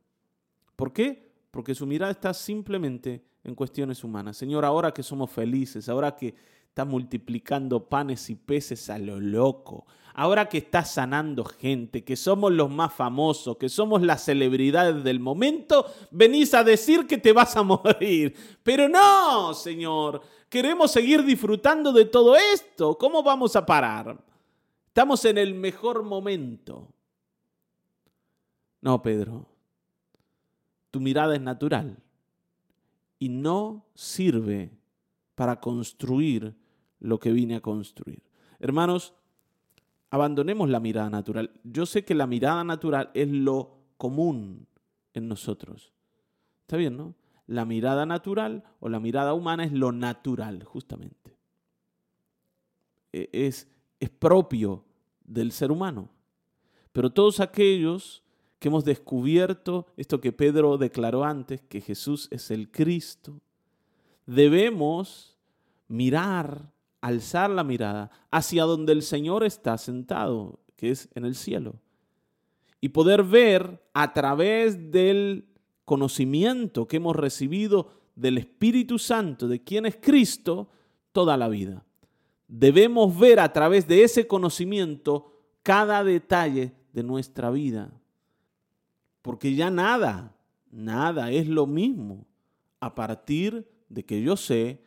¿Por 0.75 0.91
qué? 0.91 1.31
Porque 1.51 1.75
su 1.75 1.85
mirada 1.85 2.11
está 2.11 2.33
simplemente 2.33 3.23
en 3.43 3.55
cuestiones 3.55 4.03
humanas. 4.03 4.37
Señor, 4.37 4.65
ahora 4.65 4.93
que 4.93 5.03
somos 5.03 5.29
felices, 5.29 5.87
ahora 5.89 6.15
que 6.15 6.35
está 6.79 6.85
multiplicando 6.85 7.89
panes 7.89 8.29
y 8.29 8.35
peces 8.35 8.89
a 8.89 8.97
lo 8.97 9.19
loco. 9.19 9.85
Ahora 10.13 10.47
que 10.47 10.59
está 10.59 10.85
sanando 10.85 11.43
gente, 11.43 12.05
que 12.05 12.15
somos 12.15 12.53
los 12.53 12.69
más 12.69 12.93
famosos, 12.93 13.57
que 13.57 13.67
somos 13.67 14.01
las 14.01 14.23
celebridades 14.23 15.03
del 15.03 15.19
momento, 15.19 15.85
venís 16.09 16.53
a 16.53 16.63
decir 16.63 17.05
que 17.05 17.17
te 17.17 17.33
vas 17.33 17.57
a 17.57 17.63
morir. 17.63 18.33
Pero 18.63 18.87
no, 18.87 19.53
Señor, 19.53 20.21
queremos 20.47 20.91
seguir 20.91 21.21
disfrutando 21.25 21.91
de 21.91 22.05
todo 22.05 22.37
esto. 22.37 22.97
¿Cómo 22.97 23.23
vamos 23.23 23.57
a 23.57 23.65
parar? 23.65 24.17
Estamos 24.87 25.25
en 25.25 25.37
el 25.37 25.53
mejor 25.55 26.03
momento. 26.03 26.87
No, 28.79 29.01
Pedro, 29.01 29.45
tu 30.91 31.01
mirada 31.01 31.35
es 31.35 31.41
natural 31.41 31.97
y 33.19 33.27
no 33.27 33.85
sirve 33.95 34.71
para 35.35 35.59
construir 35.59 36.55
lo 36.99 37.19
que 37.19 37.31
vine 37.31 37.55
a 37.55 37.61
construir. 37.61 38.21
Hermanos, 38.59 39.13
abandonemos 40.09 40.69
la 40.69 40.79
mirada 40.79 41.09
natural. 41.09 41.51
Yo 41.63 41.85
sé 41.85 42.03
que 42.03 42.15
la 42.15 42.27
mirada 42.27 42.63
natural 42.63 43.11
es 43.13 43.29
lo 43.29 43.77
común 43.97 44.67
en 45.13 45.27
nosotros. 45.27 45.93
¿Está 46.61 46.77
bien, 46.77 46.97
no? 46.97 47.15
La 47.47 47.65
mirada 47.65 48.05
natural 48.05 48.63
o 48.79 48.89
la 48.89 48.99
mirada 48.99 49.33
humana 49.33 49.63
es 49.63 49.71
lo 49.71 49.91
natural, 49.91 50.63
justamente. 50.63 51.35
E, 53.11 53.29
es, 53.31 53.67
es 53.99 54.09
propio 54.09 54.85
del 55.23 55.51
ser 55.51 55.71
humano. 55.71 56.09
Pero 56.91 57.11
todos 57.11 57.39
aquellos 57.39 58.23
que 58.59 58.67
hemos 58.67 58.83
descubierto 58.83 59.87
esto 59.95 60.19
que 60.19 60.31
Pedro 60.31 60.77
declaró 60.77 61.23
antes, 61.23 61.61
que 61.61 61.81
Jesús 61.81 62.27
es 62.29 62.51
el 62.51 62.69
Cristo, 62.71 63.41
debemos 64.25 65.37
mirar 65.87 66.71
alzar 67.01 67.49
la 67.49 67.63
mirada 67.63 68.11
hacia 68.31 68.63
donde 68.63 68.93
el 68.93 69.01
Señor 69.01 69.43
está 69.43 69.77
sentado, 69.77 70.59
que 70.75 70.91
es 70.91 71.09
en 71.15 71.25
el 71.25 71.35
cielo, 71.35 71.75
y 72.81 72.89
poder 72.89 73.23
ver 73.23 73.83
a 73.93 74.13
través 74.13 74.91
del 74.91 75.45
conocimiento 75.85 76.87
que 76.87 76.97
hemos 76.97 77.15
recibido 77.15 77.89
del 78.15 78.37
Espíritu 78.37 78.99
Santo, 78.99 79.47
de 79.47 79.63
quien 79.63 79.85
es 79.85 79.97
Cristo, 79.99 80.69
toda 81.11 81.37
la 81.37 81.47
vida. 81.47 81.83
Debemos 82.47 83.17
ver 83.17 83.39
a 83.39 83.51
través 83.53 83.87
de 83.87 84.03
ese 84.03 84.27
conocimiento 84.27 85.33
cada 85.63 86.03
detalle 86.03 86.73
de 86.93 87.03
nuestra 87.03 87.49
vida, 87.51 87.91
porque 89.21 89.55
ya 89.55 89.69
nada, 89.69 90.35
nada 90.71 91.31
es 91.31 91.47
lo 91.47 91.67
mismo 91.67 92.25
a 92.79 92.95
partir 92.95 93.69
de 93.89 94.05
que 94.05 94.21
yo 94.21 94.35
sé 94.37 94.81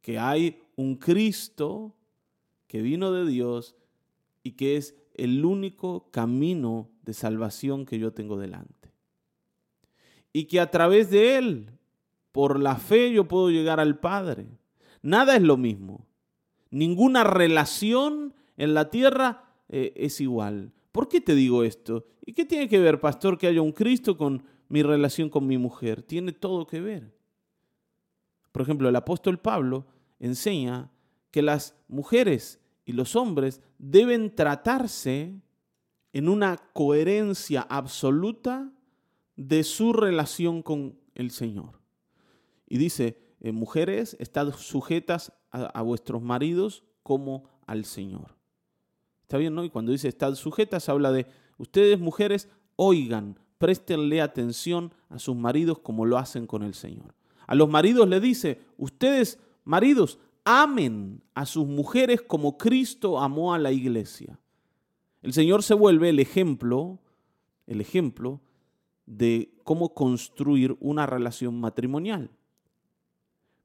que 0.00 0.18
hay 0.18 0.63
un 0.76 0.96
Cristo 0.96 1.94
que 2.66 2.82
vino 2.82 3.12
de 3.12 3.26
Dios 3.26 3.76
y 4.42 4.52
que 4.52 4.76
es 4.76 4.96
el 5.14 5.44
único 5.44 6.10
camino 6.10 6.90
de 7.02 7.14
salvación 7.14 7.86
que 7.86 7.98
yo 7.98 8.12
tengo 8.12 8.36
delante. 8.36 8.92
Y 10.32 10.44
que 10.44 10.60
a 10.60 10.70
través 10.70 11.10
de 11.10 11.36
Él, 11.36 11.70
por 12.32 12.58
la 12.58 12.76
fe, 12.76 13.12
yo 13.12 13.28
puedo 13.28 13.50
llegar 13.50 13.78
al 13.78 14.00
Padre. 14.00 14.48
Nada 15.02 15.36
es 15.36 15.42
lo 15.42 15.56
mismo. 15.56 16.06
Ninguna 16.70 17.22
relación 17.22 18.34
en 18.56 18.74
la 18.74 18.90
tierra 18.90 19.44
eh, 19.68 19.92
es 19.96 20.20
igual. 20.20 20.72
¿Por 20.90 21.08
qué 21.08 21.20
te 21.20 21.34
digo 21.34 21.62
esto? 21.62 22.06
¿Y 22.26 22.32
qué 22.32 22.44
tiene 22.44 22.68
que 22.68 22.80
ver, 22.80 23.00
pastor, 23.00 23.38
que 23.38 23.46
haya 23.46 23.62
un 23.62 23.72
Cristo 23.72 24.16
con 24.16 24.44
mi 24.68 24.82
relación 24.82 25.28
con 25.28 25.46
mi 25.46 25.58
mujer? 25.58 26.02
Tiene 26.02 26.32
todo 26.32 26.66
que 26.66 26.80
ver. 26.80 27.14
Por 28.50 28.62
ejemplo, 28.62 28.88
el 28.88 28.96
apóstol 28.96 29.38
Pablo 29.38 29.86
enseña 30.18 30.90
que 31.30 31.42
las 31.42 31.74
mujeres 31.88 32.60
y 32.84 32.92
los 32.92 33.16
hombres 33.16 33.60
deben 33.78 34.34
tratarse 34.34 35.34
en 36.12 36.28
una 36.28 36.56
coherencia 36.72 37.66
absoluta 37.68 38.72
de 39.36 39.64
su 39.64 39.92
relación 39.92 40.62
con 40.62 40.98
el 41.14 41.30
Señor. 41.30 41.80
Y 42.68 42.78
dice, 42.78 43.18
eh, 43.40 43.52
mujeres, 43.52 44.16
estad 44.20 44.52
sujetas 44.54 45.32
a, 45.50 45.82
vuestros 45.82 46.22
maridos 46.22 46.82
como 47.02 47.44
al 47.66 47.84
Señor. 47.84 48.36
¿Está 49.22 49.38
bien, 49.38 49.54
no? 49.54 49.64
Y 49.64 49.70
cuando 49.70 49.92
dice 49.92 50.08
estad 50.08 50.34
sujetas, 50.34 50.88
habla 50.88 51.12
de 51.12 51.26
ustedes, 51.58 52.00
mujeres, 52.00 52.48
oigan, 52.76 53.38
préstenle 53.58 54.20
atención 54.20 54.92
a 55.08 55.18
sus 55.18 55.36
maridos 55.36 55.78
como 55.78 56.06
lo 56.06 56.18
hacen 56.18 56.46
con 56.46 56.62
el 56.62 56.74
Señor. 56.74 57.14
A 57.46 57.54
los 57.54 57.68
maridos 57.68 58.08
le 58.08 58.20
dice, 58.20 58.62
ustedes, 58.78 59.38
Maridos, 59.64 60.18
amen 60.44 61.22
a 61.34 61.46
sus 61.46 61.66
mujeres 61.66 62.22
como 62.22 62.58
Cristo 62.58 63.18
amó 63.18 63.54
a 63.54 63.58
la 63.58 63.72
iglesia. 63.72 64.38
El 65.22 65.32
Señor 65.32 65.62
se 65.62 65.74
vuelve 65.74 66.10
el 66.10 66.20
ejemplo, 66.20 66.98
el 67.66 67.80
ejemplo 67.80 68.40
de 69.06 69.54
cómo 69.64 69.94
construir 69.94 70.76
una 70.80 71.06
relación 71.06 71.58
matrimonial. 71.58 72.30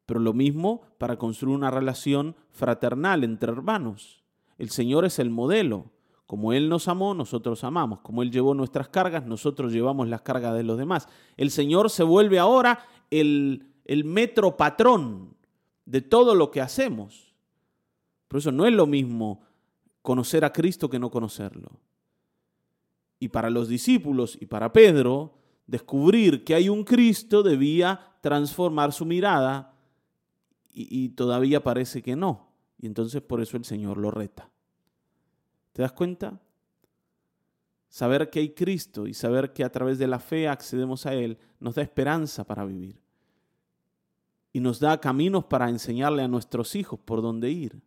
Pero 0.06 0.22
lo 0.22 0.34
mismo 0.34 0.82
para 0.98 1.18
construir 1.18 1.56
una 1.56 1.70
relación 1.70 2.36
fraternal 2.52 3.24
entre 3.24 3.52
hermanos. 3.52 4.24
El 4.58 4.70
Señor 4.70 5.06
es 5.06 5.20
el 5.20 5.30
modelo. 5.30 5.92
Como 6.26 6.54
Él 6.54 6.70
nos 6.70 6.88
amó, 6.88 7.14
nosotros 7.14 7.64
amamos. 7.64 8.00
Como 8.02 8.22
Él 8.24 8.32
llevó 8.32 8.54
nuestras 8.54 8.88
cargas, 8.88 9.26
nosotros 9.26 9.74
llevamos 9.74 10.08
las 10.08 10.22
cargas 10.22 10.56
de 10.56 10.64
los 10.64 10.78
demás. 10.78 11.08
El 11.38 11.52
Señor 11.52 11.90
se 11.90 12.04
vuelve 12.04 12.40
ahora 12.40 12.80
el, 13.10 13.68
el 13.86 14.06
metro 14.06 14.56
patrón 14.56 15.36
de 15.90 16.02
todo 16.02 16.36
lo 16.36 16.52
que 16.52 16.62
hacemos. 16.62 17.34
Por 18.28 18.38
eso 18.38 18.52
no 18.52 18.68
es 18.68 18.74
lo 18.74 18.86
mismo 18.86 19.42
conocer 20.04 20.46
a 20.46 20.54
Cristo 20.54 20.88
que 20.88 21.00
no 21.00 21.10
conocerlo. 21.10 21.80
Y 23.18 23.30
para 23.30 23.50
los 23.50 23.68
discípulos 23.68 24.38
y 24.40 24.46
para 24.46 24.72
Pedro, 24.72 25.34
descubrir 25.66 26.44
que 26.44 26.54
hay 26.54 26.70
un 26.70 26.84
Cristo 26.84 27.42
debía 27.42 28.00
transformar 28.22 28.94
su 28.94 29.04
mirada 29.04 29.74
y, 30.72 31.10
todavía 31.10 31.64
parece 31.64 32.04
que 32.04 32.16
no. 32.16 32.52
Y 32.78 32.86
entonces 32.86 33.24
por 33.24 33.42
eso 33.42 33.58
el 33.58 33.66
Señor 33.66 33.98
lo 33.98 34.12
reta. 34.12 34.50
¿Te 35.74 35.82
das 35.82 35.92
cuenta? 35.92 36.40
Saber 37.90 38.30
que 38.30 38.40
hay 38.40 38.54
Cristo 38.54 39.08
y 39.08 39.16
saber 39.16 39.54
que 39.54 39.64
a 39.64 39.72
través 39.72 39.98
de 39.98 40.08
la 40.08 40.20
fe 40.20 40.48
accedemos 40.48 41.08
a 41.08 41.16
Él 41.16 41.40
nos 41.60 41.76
da 41.76 41.82
esperanza 41.82 42.46
para 42.46 42.64
vivir. 42.64 43.02
Y 44.52 44.60
nos 44.60 44.80
da 44.80 45.00
caminos 45.00 45.46
para 45.46 45.70
enseñarle 45.70 46.24
a 46.24 46.28
nuestros 46.28 46.76
hijos 46.76 47.00
por 47.00 47.22
dónde 47.22 47.50
ir. 47.52 47.82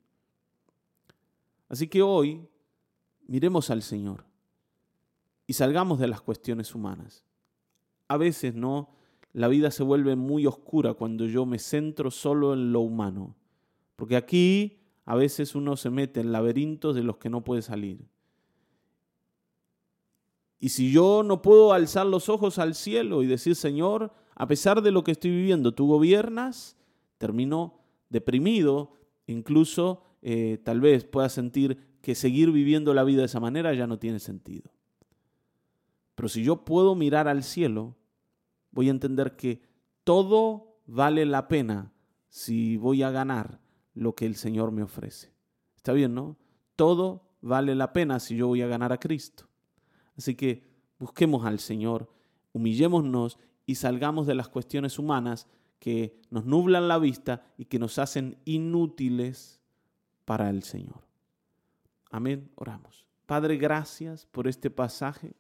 Así 1.69 1.89
que 1.89 2.03
hoy 2.03 2.47
miremos 3.27 3.71
al 3.71 3.83
Señor 3.83 4.25
y 5.47 5.55
salgamos 5.55 5.99
de 5.99 6.09
las 6.09 6.21
cuestiones 6.21 6.75
humanas. 6.75 7.25
A 8.09 8.17
veces 8.17 8.55
no, 8.55 8.91
la 9.33 9.49
vida 9.49 9.71
se 9.71 9.83
vuelve 9.83 10.17
muy 10.17 10.47
oscura 10.47 10.95
cuando 10.95 11.27
yo 11.27 11.47
me 11.47 11.59
centro 11.59 12.11
solo 12.11 12.53
en 12.53 12.73
lo 12.73 12.81
humano, 12.81 13.35
porque 13.97 14.17
aquí 14.17 14.81
a 15.05 15.17
veces 15.17 15.55
uno 15.55 15.77
se 15.77 15.91
mete 15.91 16.21
en 16.21 16.33
laberintos 16.33 16.95
de 16.95 17.03
los 17.03 17.17
que 17.17 17.31
no 17.31 17.43
puede 17.43 17.63
salir. 17.63 18.07
Y 20.61 20.69
si 20.69 20.93
yo 20.93 21.23
no 21.25 21.43
puedo 21.43 21.73
alzar 21.73 22.07
los 22.07 22.29
ojos 22.29 22.59
al 22.59 22.75
cielo 22.75 23.23
y 23.23 23.27
decir, 23.27 23.57
Señor, 23.57 24.13
a 24.43 24.47
pesar 24.49 24.83
de 24.83 24.91
lo 24.91 25.05
que 25.05 25.13
estoy 25.13 25.31
viviendo, 25.31 25.73
tú 25.73 25.87
gobiernas, 25.87 26.77
termino 27.19 27.79
deprimido, 28.09 28.99
incluso 29.29 30.03
eh, 30.21 30.59
tal 30.65 30.81
vez 30.81 31.05
pueda 31.05 31.29
sentir 31.29 31.79
que 32.01 32.17
seguir 32.17 32.51
viviendo 32.51 32.93
la 32.93 33.05
vida 33.05 33.21
de 33.21 33.27
esa 33.27 33.39
manera 33.39 33.73
ya 33.73 33.87
no 33.87 34.01
tiene 34.01 34.19
sentido. 34.19 34.73
Pero 36.17 36.29
si 36.29 36.43
yo 36.43 36.65
puedo 36.65 36.97
mirar 36.97 37.29
al 37.29 37.45
cielo, 37.45 37.95
voy 38.73 38.89
a 38.89 38.91
entender 38.91 39.37
que 39.37 39.63
todo 40.03 40.81
vale 40.87 41.25
la 41.25 41.47
pena 41.47 41.93
si 42.29 42.77
voy 42.77 43.05
a 43.05 43.13
ganar 43.13 43.61
lo 43.95 44.17
que 44.17 44.27
el 44.27 44.35
Señor 44.35 44.73
me 44.73 44.83
ofrece. 44.83 45.33
¿Está 45.77 45.93
bien, 45.93 46.17
no? 46.17 46.37
Todo 46.75 47.29
vale 47.43 47.77
la 47.77 47.93
pena 47.93 48.19
si 48.19 48.35
yo 48.35 48.49
voy 48.49 48.63
a 48.63 48.67
ganar 48.67 48.93
a 48.93 48.99
Cristo. 48.99 49.47
Así 50.17 50.35
que 50.35 50.65
busquemos 50.99 51.47
al 51.47 51.61
Señor, 51.61 52.13
humillémonos 52.53 53.39
y 53.67 53.77
salgamos 53.77 54.27
de 54.27 54.35
las 54.35 54.49
cuestiones 54.49 54.99
humanas 54.99 55.47
que 55.79 56.21
nos 56.31 56.45
nublan 56.45 56.89
la 56.89 56.99
vista 56.99 57.45
y 57.59 57.65
que 57.67 57.79
nos 57.79 57.99
hacen 57.99 58.39
inútiles 58.45 59.61
para 60.25 60.51
el 60.51 60.63
Señor. 60.63 61.03
Amén. 62.11 62.51
Oramos. 62.55 63.07
Padre, 63.27 63.57
gracias 63.57 64.27
por 64.27 64.47
este 64.47 64.71
pasaje. 64.71 65.35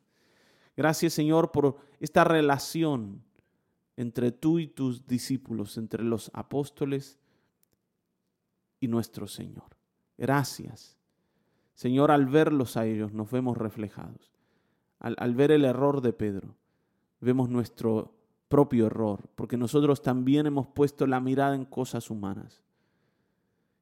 Gracias, 0.76 1.12
Señor, 1.12 1.52
por 1.52 1.76
esta 2.00 2.24
relación 2.24 3.22
entre 3.96 4.32
tú 4.32 4.58
y 4.58 4.66
tus 4.66 5.06
discípulos, 5.06 5.76
entre 5.76 6.02
los 6.02 6.30
apóstoles 6.32 7.18
y 8.80 8.88
nuestro 8.88 9.28
Señor. 9.28 9.76
Gracias. 10.16 10.96
Señor, 11.74 12.10
al 12.10 12.26
verlos 12.26 12.76
a 12.76 12.86
ellos 12.86 13.12
nos 13.12 13.30
vemos 13.30 13.56
reflejados 13.56 14.32
al, 15.02 15.34
ver 15.34 15.50
el 15.50 15.64
error 15.64 16.00
de 16.00 16.12
Pedro, 16.12 16.54
vemos 17.22 17.48
nuestro 17.48 18.12
propio 18.48 18.86
error, 18.86 19.30
porque 19.34 19.56
nosotros 19.56 20.02
también 20.02 20.46
hemos 20.46 20.66
puesto 20.66 21.06
la 21.06 21.20
mirada 21.20 21.54
en 21.54 21.64
cosas 21.64 22.10
humanas. 22.10 22.62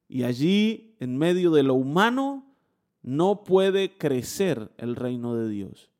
Y 0.08 0.24
allí, 0.24 0.94
en 1.00 1.16
medio 1.16 1.50
de 1.50 1.62
lo 1.62 1.74
humano, 1.74 2.44
no 3.02 3.42
puede 3.44 3.96
crecer 3.96 4.70
el 4.76 4.94
reino 4.94 5.34
de 5.34 5.48
Dios. 5.48 5.90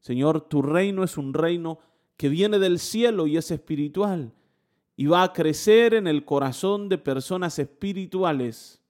Señor, 0.00 0.42
tu 0.42 0.62
reino 0.62 1.02
es 1.02 1.18
un 1.18 1.34
reino 1.34 1.78
que 2.16 2.28
viene 2.28 2.58
del 2.58 2.78
cielo 2.78 3.26
y 3.26 3.36
es 3.36 3.50
espiritual 3.50 4.32
y 4.96 5.06
va 5.06 5.22
a 5.22 5.32
crecer 5.32 5.94
en 5.94 6.06
el 6.06 6.24
corazón 6.24 6.88
de 6.88 6.98
personas 6.98 7.58
espirituales. 7.58 8.80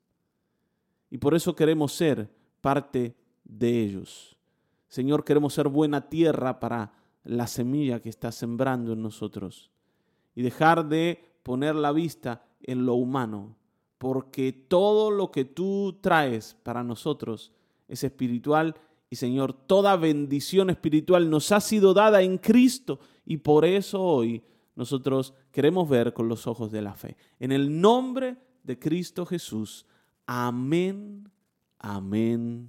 Y 1.11 1.19
por 1.19 1.35
eso 1.35 1.57
queremos 1.57 1.93
ser 1.93 2.31
parte 2.61 3.15
de 3.45 3.83
ellos. 3.83 4.37
Señor, 4.89 5.25
queremos 5.25 5.55
ser 5.55 5.69
buena 5.69 6.09
tierra 6.09 6.61
para 6.61 6.98
la 7.29 7.47
semilla 7.47 8.01
que 8.01 8.09
está 8.09 8.33
sembrando 8.33 8.95
en 8.95 9.03
nosotros 9.03 9.71
y 10.35 10.43
dejar 10.43 10.89
de 10.89 11.23
poner 11.43 11.75
la 11.75 11.93
vista 11.93 12.47
en 12.63 12.87
lo 12.87 12.95
humano, 12.95 13.55
porque 13.99 14.53
todo 14.53 15.11
lo 15.11 15.31
que 15.31 15.45
tú 15.45 15.99
traes 16.01 16.57
para 16.63 16.83
nosotros 16.83 17.53
es 17.87 18.03
espiritual 18.03 18.75
y 19.11 19.17
Señor, 19.17 19.53
toda 19.53 19.97
bendición 19.97 20.71
espiritual 20.71 21.29
nos 21.29 21.53
ha 21.53 21.61
sido 21.61 21.93
dada 21.93 22.23
en 22.23 22.39
Cristo 22.39 22.99
y 23.27 23.39
por 23.39 23.65
eso 23.67 24.03
hoy 24.03 24.43
nosotros 24.75 25.35
queremos 25.51 25.89
ver 25.89 26.15
con 26.15 26.29
los 26.29 26.47
ojos 26.47 26.71
de 26.71 26.83
la 26.83 26.95
fe. 26.95 27.17
En 27.39 27.53
el 27.53 27.81
nombre 27.81 28.37
de 28.63 28.79
Cristo 28.79 29.27
Jesús. 29.27 29.85
Amén, 30.27 31.29
amén. 31.79 32.69